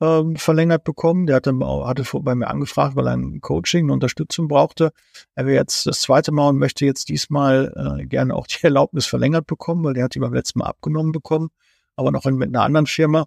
ähm, 0.00 0.36
verlängert 0.36 0.84
bekommen. 0.84 1.26
Der 1.26 1.36
hatte, 1.36 1.52
hatte 1.52 2.04
bei 2.20 2.34
mir 2.34 2.48
angefragt, 2.48 2.96
weil 2.96 3.06
er 3.06 3.14
ein 3.14 3.42
Coaching, 3.42 3.84
eine 3.84 3.92
Unterstützung 3.92 4.48
brauchte. 4.48 4.92
Er 5.34 5.44
wäre 5.44 5.56
jetzt 5.56 5.86
das 5.86 6.00
zweite 6.00 6.32
Mal 6.32 6.48
und 6.48 6.58
möchte 6.58 6.86
jetzt 6.86 7.10
diesmal 7.10 8.00
äh, 8.00 8.06
gerne 8.06 8.34
auch 8.34 8.46
die 8.46 8.56
Erlaubnis 8.62 9.04
verlängert 9.06 9.46
bekommen, 9.46 9.84
weil 9.84 9.92
der 9.92 10.04
hat 10.04 10.14
die 10.14 10.18
beim 10.18 10.32
letzten 10.32 10.60
Mal 10.60 10.66
abgenommen 10.66 11.12
bekommen, 11.12 11.50
aber 11.96 12.10
noch 12.10 12.24
in, 12.24 12.36
mit 12.36 12.48
einer 12.48 12.62
anderen 12.62 12.86
Firma. 12.86 13.26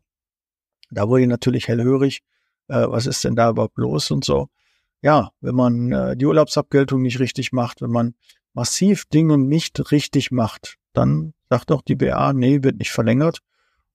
Da 0.90 1.08
wurde 1.08 1.22
ich 1.22 1.30
natürlich 1.30 1.68
hellhörig. 1.68 2.24
Äh, 2.68 2.88
was 2.88 3.06
ist 3.06 3.24
denn 3.24 3.36
da 3.36 3.52
überhaupt 3.52 3.78
los 3.78 4.10
und 4.10 4.26
so. 4.26 4.48
Ja, 5.04 5.32
wenn 5.42 5.56
man 5.56 5.92
äh, 5.92 6.18
die 6.18 6.26
Urlaubsabgeltung 6.26 7.04
nicht 7.04 7.20
richtig 7.20 7.52
macht, 7.52 7.84
wenn 7.84 7.92
man 7.92 8.16
massiv 8.54 9.06
Dinge 9.06 9.38
nicht 9.38 9.92
richtig 9.92 10.32
macht, 10.32 10.78
dann 10.94 11.34
sagt 11.50 11.72
doch 11.72 11.82
die 11.82 11.96
BA, 11.96 12.34
nee, 12.34 12.64
wird 12.64 12.78
nicht 12.78 12.92
verlängert. 12.92 13.40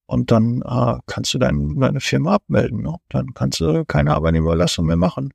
Und 0.06 0.30
dann 0.30 0.62
äh, 0.62 0.98
kannst 1.06 1.34
du 1.34 1.38
dein, 1.38 1.78
deine 1.78 2.00
Firma 2.00 2.34
abmelden. 2.34 2.82
Ne? 2.82 2.96
Dann 3.08 3.34
kannst 3.34 3.60
du 3.60 3.84
keine 3.84 4.14
Arbeitnehmerüberlassung 4.14 4.86
mehr 4.86 4.96
machen. 4.96 5.34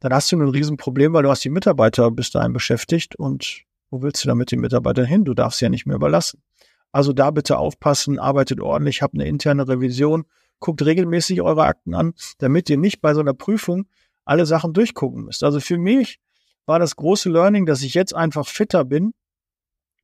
Dann 0.00 0.12
hast 0.12 0.32
du 0.32 0.36
ein 0.36 0.48
Riesenproblem, 0.48 1.12
weil 1.12 1.22
du 1.22 1.30
hast 1.30 1.44
die 1.44 1.50
Mitarbeiter 1.50 2.10
bis 2.10 2.30
dahin 2.30 2.52
beschäftigt 2.52 3.16
und 3.16 3.62
wo 3.90 4.02
willst 4.02 4.24
du 4.24 4.28
da 4.28 4.34
mit 4.34 4.50
den 4.50 4.60
Mitarbeitern 4.60 5.06
hin? 5.06 5.24
Du 5.24 5.34
darfst 5.34 5.60
sie 5.60 5.66
ja 5.66 5.68
nicht 5.68 5.86
mehr 5.86 5.96
überlassen. 5.96 6.42
Also 6.90 7.12
da 7.12 7.30
bitte 7.30 7.58
aufpassen, 7.58 8.18
arbeitet 8.18 8.60
ordentlich, 8.60 9.02
habt 9.02 9.14
eine 9.14 9.26
interne 9.26 9.68
Revision, 9.68 10.24
guckt 10.58 10.84
regelmäßig 10.84 11.42
eure 11.42 11.64
Akten 11.64 11.94
an, 11.94 12.14
damit 12.38 12.68
ihr 12.70 12.76
nicht 12.76 13.00
bei 13.00 13.14
so 13.14 13.20
einer 13.20 13.34
Prüfung 13.34 13.86
alle 14.24 14.46
Sachen 14.46 14.72
durchgucken 14.72 15.24
müsst. 15.24 15.44
Also 15.44 15.60
für 15.60 15.78
mich 15.78 16.18
war 16.66 16.78
das 16.78 16.96
große 16.96 17.30
Learning, 17.30 17.66
dass 17.66 17.82
ich 17.82 17.94
jetzt 17.94 18.14
einfach 18.14 18.46
fitter 18.46 18.84
bin 18.84 19.12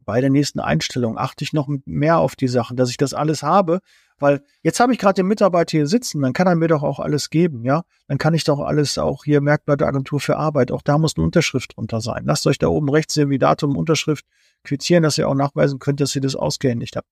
bei 0.05 0.21
der 0.21 0.31
nächsten 0.31 0.61
Einstellung 0.61 1.19
achte 1.19 1.45
ich 1.45 1.53
noch 1.53 1.69
mehr 1.85 2.19
auf 2.19 2.37
die 2.37 2.49
Sachen, 2.49 2.77
dass 2.77 2.91
ich 2.91 2.97
das 2.97 3.15
alles 3.15 3.43
habe, 3.43 3.81
weil 4.19 4.43
jetzt 4.63 4.81
habe 4.81 4.93
ich 4.93 4.99
gerade 4.99 5.15
den 5.15 5.27
Mitarbeiter 5.27 5.79
hier 5.79 5.87
sitzen, 5.87 6.21
dann 6.21 6.33
kann 6.33 6.47
er 6.47 6.55
mir 6.55 6.69
doch 6.69 6.83
auch 6.83 7.01
alles 7.01 7.31
geben, 7.31 7.65
ja? 7.65 7.83
Dann 8.07 8.19
kann 8.19 8.35
ich 8.35 8.45
doch 8.45 8.61
alles 8.61 8.99
auch 8.99 9.25
hier 9.25 9.41
Merkblatt 9.41 9.83
Agentur 9.83 10.21
für 10.21 10.37
Arbeit, 10.37 10.71
auch 10.71 10.83
da 10.83 10.99
muss 10.99 11.17
eine 11.17 11.25
Unterschrift 11.25 11.77
drunter 11.77 12.01
sein. 12.01 12.25
Lasst 12.25 12.47
euch 12.47 12.59
da 12.59 12.69
oben 12.69 12.91
rechts 12.91 13.15
sehen, 13.15 13.31
wie 13.31 13.39
Datum, 13.39 13.77
Unterschrift 13.77 14.27
quittieren, 14.63 15.03
dass 15.03 15.17
ihr 15.17 15.29
auch 15.29 15.35
nachweisen 15.35 15.79
könnt, 15.79 16.01
dass 16.01 16.15
ihr 16.15 16.21
das 16.21 16.37
ausgehändigt 16.37 16.97
habt. 16.97 17.09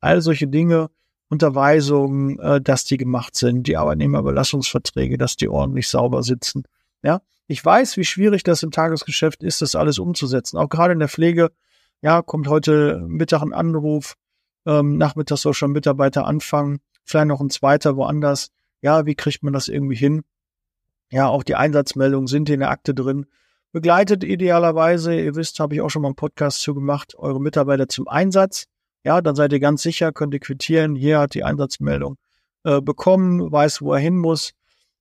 All 0.00 0.20
solche 0.20 0.46
Dinge, 0.46 0.88
Unterweisungen, 1.28 2.38
äh, 2.38 2.60
dass 2.60 2.84
die 2.84 2.96
gemacht 2.96 3.34
sind, 3.34 3.66
die 3.66 3.76
Arbeitnehmerbelastungsverträge, 3.76 5.18
dass 5.18 5.36
die 5.36 5.48
ordentlich 5.48 5.88
sauber 5.88 6.22
sitzen. 6.22 6.64
Ja, 7.02 7.22
ich 7.48 7.64
weiß, 7.64 7.96
wie 7.96 8.04
schwierig 8.04 8.44
das 8.44 8.62
im 8.62 8.70
Tagesgeschäft 8.70 9.42
ist, 9.42 9.62
das 9.62 9.74
alles 9.74 9.98
umzusetzen. 9.98 10.58
Auch 10.58 10.68
gerade 10.68 10.92
in 10.92 11.00
der 11.00 11.08
Pflege 11.08 11.50
ja, 12.02 12.20
kommt 12.20 12.48
heute 12.48 13.00
Mittag 13.06 13.42
ein 13.42 13.52
Anruf, 13.52 14.14
ähm, 14.66 14.98
nachmittags 14.98 15.42
soll 15.42 15.54
schon 15.54 15.72
Mitarbeiter 15.72 16.26
anfangen, 16.26 16.80
vielleicht 17.04 17.28
noch 17.28 17.40
ein 17.40 17.50
zweiter 17.50 17.96
woanders. 17.96 18.50
Ja, 18.80 19.06
wie 19.06 19.14
kriegt 19.14 19.42
man 19.42 19.52
das 19.52 19.68
irgendwie 19.68 19.96
hin? 19.96 20.22
Ja, 21.10 21.28
auch 21.28 21.44
die 21.44 21.54
Einsatzmeldungen 21.54 22.26
sind 22.26 22.50
in 22.50 22.60
der 22.60 22.70
Akte 22.70 22.94
drin. 22.94 23.26
Begleitet 23.70 24.24
idealerweise, 24.24 25.18
ihr 25.18 25.34
wisst, 25.34 25.60
habe 25.60 25.74
ich 25.74 25.80
auch 25.80 25.88
schon 25.88 26.02
mal 26.02 26.08
einen 26.08 26.16
Podcast 26.16 26.60
zu 26.60 26.74
gemacht, 26.74 27.14
eure 27.16 27.40
Mitarbeiter 27.40 27.88
zum 27.88 28.08
Einsatz. 28.08 28.66
Ja, 29.04 29.20
dann 29.20 29.34
seid 29.34 29.52
ihr 29.52 29.60
ganz 29.60 29.82
sicher, 29.82 30.12
könnt 30.12 30.34
ihr 30.34 30.40
quittieren. 30.40 30.94
Hier 30.94 31.20
hat 31.20 31.34
die 31.34 31.44
Einsatzmeldung 31.44 32.16
äh, 32.64 32.80
bekommen, 32.80 33.50
weiß, 33.50 33.82
wo 33.82 33.92
er 33.94 34.00
hin 34.00 34.16
muss. 34.16 34.52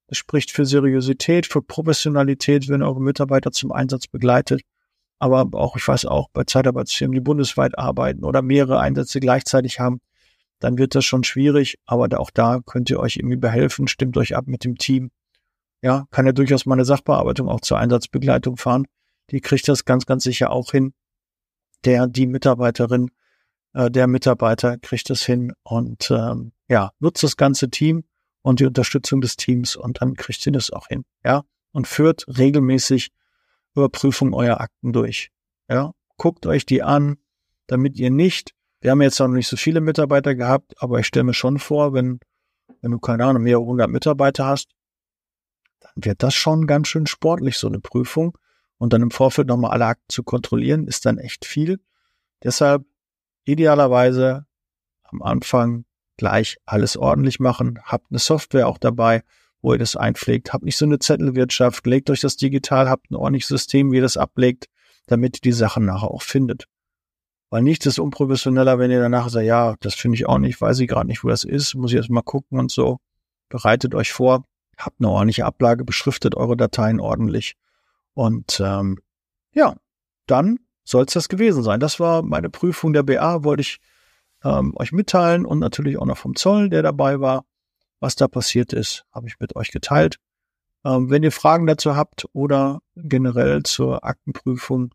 Das 0.08 0.18
spricht 0.18 0.52
für 0.52 0.66
Seriosität, 0.66 1.48
für 1.48 1.62
Professionalität, 1.62 2.68
wenn 2.70 2.84
eure 2.84 3.02
Mitarbeiter 3.02 3.52
zum 3.52 3.72
Einsatz 3.72 4.08
begleitet. 4.08 4.62
Aber 5.22 5.48
auch, 5.54 5.76
ich 5.78 5.88
weiß 5.88 6.06
auch, 6.06 6.30
bei 6.34 6.44
Zeitarbeitsfirmen, 6.44 7.14
die 7.14 7.22
bundesweit 7.22 7.78
arbeiten 7.78 8.24
oder 8.24 8.42
mehrere 8.42 8.80
Einsätze 8.80 9.20
gleichzeitig 9.20 9.80
haben, 9.80 10.02
dann 10.60 10.78
wird 10.78 10.96
das 10.96 11.06
schon 11.06 11.24
schwierig. 11.24 11.78
Aber 11.86 12.08
auch 12.20 12.32
da 12.32 12.60
könnt 12.66 12.90
ihr 12.90 13.00
euch 13.00 13.18
irgendwie 13.18 13.38
behelfen, 13.38 13.88
stimmt 13.88 14.18
euch 14.18 14.36
ab 14.36 14.48
mit 14.48 14.64
dem 14.64 14.78
Team. 14.78 15.12
Ja, 15.84 16.06
kann 16.12 16.26
ja 16.26 16.32
durchaus 16.32 16.66
mal 16.66 16.76
eine 16.76 16.86
Sachbearbeitung 16.86 17.50
auch 17.50 17.62
zur 17.62 17.78
Einsatzbegleitung 17.78 18.58
fahren. 18.58 18.88
Die 19.30 19.42
kriegt 19.42 19.68
das 19.68 19.86
ganz, 19.86 20.06
ganz 20.06 20.24
sicher 20.24 20.52
auch 20.52 20.72
hin. 20.72 20.94
Der, 21.86 22.08
die 22.08 22.28
Mitarbeiterin 22.28 23.12
äh, 23.74 23.90
der 23.90 24.08
Mitarbeiter 24.08 24.78
kriegt 24.78 25.10
es 25.10 25.24
hin 25.24 25.54
und 25.64 26.12
ähm, 26.12 26.52
ja, 26.68 26.92
nutzt 27.00 27.24
das 27.24 27.38
ganze 27.38 27.70
Team 27.70 28.04
und 28.42 28.60
die 28.60 28.66
Unterstützung 28.66 29.22
des 29.22 29.38
Teams 29.38 29.76
und 29.76 30.02
dann 30.02 30.16
kriegt 30.16 30.42
sie 30.42 30.52
das 30.52 30.72
auch 30.72 30.88
hin, 30.88 31.04
ja, 31.24 31.44
und 31.72 31.88
führt 31.88 32.26
regelmäßig 32.28 33.12
Überprüfung 33.76 34.34
eurer 34.34 34.62
Akten 34.62 34.94
durch, 34.94 35.32
ja, 35.70 35.92
guckt 36.18 36.46
euch 36.46 36.66
die 36.66 36.84
an, 36.84 37.18
damit 37.68 37.98
ihr 37.98 38.12
nicht, 38.12 38.54
wir 38.82 38.92
haben 38.92 39.02
jetzt 39.02 39.20
noch 39.20 39.28
nicht 39.28 39.48
so 39.48 39.58
viele 39.58 39.82
Mitarbeiter 39.82 40.36
gehabt, 40.36 40.74
aber 40.82 41.00
ich 41.00 41.08
stelle 41.08 41.24
mir 41.24 41.34
schon 41.34 41.60
vor, 41.60 41.94
wenn, 41.94 42.20
wenn 42.82 42.92
du 42.92 43.00
keine 43.00 43.26
Ahnung, 43.26 43.44
mehrere 43.44 43.64
hundert 43.64 43.90
Mitarbeiter 43.90 44.46
hast, 44.46 44.72
dann 45.80 45.94
wird 45.96 46.24
das 46.24 46.34
schon 46.34 46.68
ganz 46.68 46.88
schön 46.88 47.08
sportlich, 47.08 47.58
so 47.58 47.68
eine 47.68 47.80
Prüfung. 47.80 48.38
Und 48.78 48.94
dann 48.94 49.04
im 49.04 49.12
Vorfeld 49.12 49.48
nochmal 49.48 49.72
alle 49.72 49.86
Akten 49.86 50.10
zu 50.10 50.24
kontrollieren, 50.24 50.88
ist 50.88 51.06
dann 51.06 51.20
echt 51.20 51.46
viel. 51.46 51.80
Deshalb 52.44 52.84
idealerweise 53.44 54.48
am 55.04 55.22
Anfang 55.22 55.86
gleich 56.18 56.58
alles 56.66 56.98
ordentlich 56.98 57.40
machen. 57.40 57.80
Habt 57.84 58.08
eine 58.10 58.18
Software 58.18 58.68
auch 58.68 58.80
dabei, 58.80 59.24
wo 59.62 59.74
ihr 59.74 59.80
das 59.80 59.96
einpflegt. 59.96 60.54
Habt 60.54 60.64
nicht 60.64 60.78
so 60.78 60.86
eine 60.86 61.00
Zettelwirtschaft. 61.00 61.86
Legt 61.86 62.10
euch 62.10 62.22
das 62.22 62.36
digital, 62.36 62.90
habt 62.90 63.12
ein 63.12 63.16
ordentliches 63.16 63.50
System, 63.50 63.92
wie 63.92 63.98
ihr 63.98 64.02
das 64.02 64.18
ablegt, 64.18 64.68
damit 65.08 65.38
ihr 65.38 65.42
die 65.42 65.52
Sachen 65.52 65.86
nachher 65.86 66.12
auch 66.12 66.22
findet. 66.22 66.68
Weil 67.50 67.64
nichts 67.64 67.86
ist 67.86 68.00
unprofessioneller, 68.00 68.80
wenn 68.80 68.92
ihr 68.92 69.02
danach 69.02 69.30
sagt, 69.30 69.46
ja, 69.46 69.76
das 69.82 69.94
finde 69.94 70.16
ich 70.16 70.26
auch 70.26 70.38
nicht, 70.38 70.62
weiß 70.62 70.80
ich 70.80 70.88
gerade 70.88 71.08
nicht, 71.08 71.24
wo 71.24 71.28
das 71.28 71.44
ist, 71.44 71.76
muss 71.76 71.92
ich 71.92 71.98
erst 71.98 72.10
mal 72.10 72.22
gucken 72.22 72.58
und 72.60 72.72
so. 72.72 73.00
Bereitet 73.50 73.94
euch 73.94 74.14
vor, 74.14 74.46
habt 74.78 74.96
eine 75.00 75.10
ordentliche 75.10 75.46
Ablage, 75.46 75.84
beschriftet 75.84 76.36
eure 76.36 76.56
Dateien 76.56 77.02
ordentlich. 77.02 77.56
Und 78.14 78.62
ähm, 78.64 79.00
ja, 79.54 79.76
dann 80.28 80.60
soll 80.86 81.04
es 81.06 81.14
das 81.14 81.28
gewesen 81.28 81.62
sein. 81.62 81.82
Das 81.82 82.00
war 82.00 82.22
meine 82.24 82.50
Prüfung 82.50 82.94
der 82.94 83.04
BA, 83.04 83.44
wollte 83.44 83.62
ich 83.62 83.80
ähm, 84.44 84.74
euch 84.78 84.94
mitteilen 84.94 85.46
und 85.46 85.60
natürlich 85.60 85.98
auch 85.98 86.06
noch 86.06 86.18
vom 86.18 86.36
Zoll, 86.36 86.70
der 86.70 86.84
dabei 86.84 87.20
war. 87.20 87.44
Was 88.02 88.18
da 88.18 88.28
passiert 88.28 88.74
ist, 88.74 89.06
habe 89.14 89.28
ich 89.28 89.40
mit 89.40 89.56
euch 89.56 89.72
geteilt. 89.72 90.18
Ähm, 90.84 91.10
wenn 91.10 91.24
ihr 91.24 91.32
Fragen 91.32 91.68
dazu 91.68 91.96
habt 91.96 92.26
oder 92.34 92.82
generell 92.96 93.64
zur 93.64 94.04
Aktenprüfung 94.04 94.94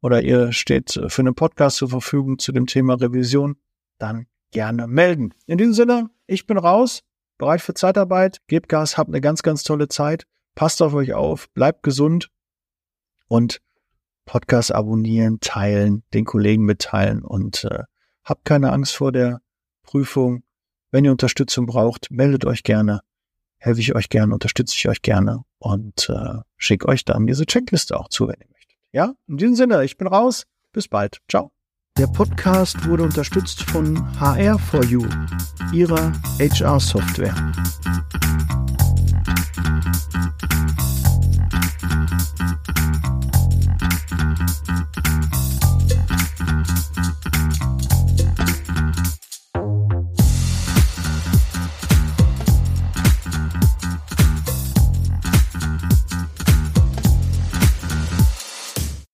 oder 0.00 0.22
ihr 0.22 0.52
steht 0.52 1.00
für 1.08 1.22
einen 1.22 1.34
Podcast 1.34 1.76
zur 1.76 1.90
Verfügung 1.90 2.38
zu 2.38 2.50
dem 2.50 2.66
Thema 2.66 2.94
Revision, 2.94 3.56
dann 3.98 4.26
gerne 4.50 4.86
melden. 4.86 5.34
In 5.46 5.58
diesem 5.58 5.74
Sinne, 5.74 6.10
ich 6.26 6.46
bin 6.46 6.56
raus, 6.56 7.02
bereit 7.36 7.60
für 7.60 7.74
Zeitarbeit, 7.74 8.38
gebt 8.46 8.68
Gas, 8.68 8.96
habt 8.96 9.10
eine 9.10 9.20
ganz, 9.20 9.42
ganz 9.42 9.62
tolle 9.62 9.88
Zeit, 9.88 10.26
passt 10.54 10.82
auf 10.82 10.94
euch 10.94 11.12
auf, 11.14 11.50
bleibt 11.50 11.82
gesund 11.82 12.30
und 13.28 13.60
Podcast 14.24 14.74
abonnieren, 14.74 15.40
teilen, 15.40 16.02
den 16.12 16.24
Kollegen 16.24 16.64
mitteilen 16.64 17.22
und 17.22 17.64
äh, 17.64 17.84
habt 18.24 18.44
keine 18.44 18.72
Angst 18.72 18.96
vor 18.96 19.12
der 19.12 19.40
Prüfung. 19.82 20.42
Wenn 20.90 21.04
ihr 21.04 21.10
Unterstützung 21.12 21.66
braucht, 21.66 22.10
meldet 22.10 22.46
euch 22.46 22.62
gerne, 22.62 23.00
helfe 23.58 23.80
ich 23.80 23.94
euch 23.94 24.08
gerne, 24.08 24.32
unterstütze 24.32 24.74
ich 24.74 24.88
euch 24.88 25.02
gerne 25.02 25.44
und 25.58 26.08
äh, 26.08 26.40
schicke 26.56 26.88
euch 26.88 27.04
dann 27.04 27.26
diese 27.26 27.44
Checkliste 27.44 27.98
auch 27.98 28.08
zu, 28.08 28.26
wenn 28.26 28.36
ihr 28.40 28.46
möchtet. 28.50 28.78
Ja, 28.92 29.12
in 29.26 29.36
diesem 29.36 29.54
Sinne, 29.54 29.84
ich 29.84 29.98
bin 29.98 30.06
raus. 30.06 30.46
Bis 30.72 30.88
bald. 30.88 31.18
Ciao. 31.28 31.52
Der 31.98 32.06
Podcast 32.06 32.86
wurde 32.86 33.02
unterstützt 33.02 33.62
von 33.64 33.98
HR4U, 34.18 35.74
ihrer 35.74 36.12
HR-Software. 36.38 37.34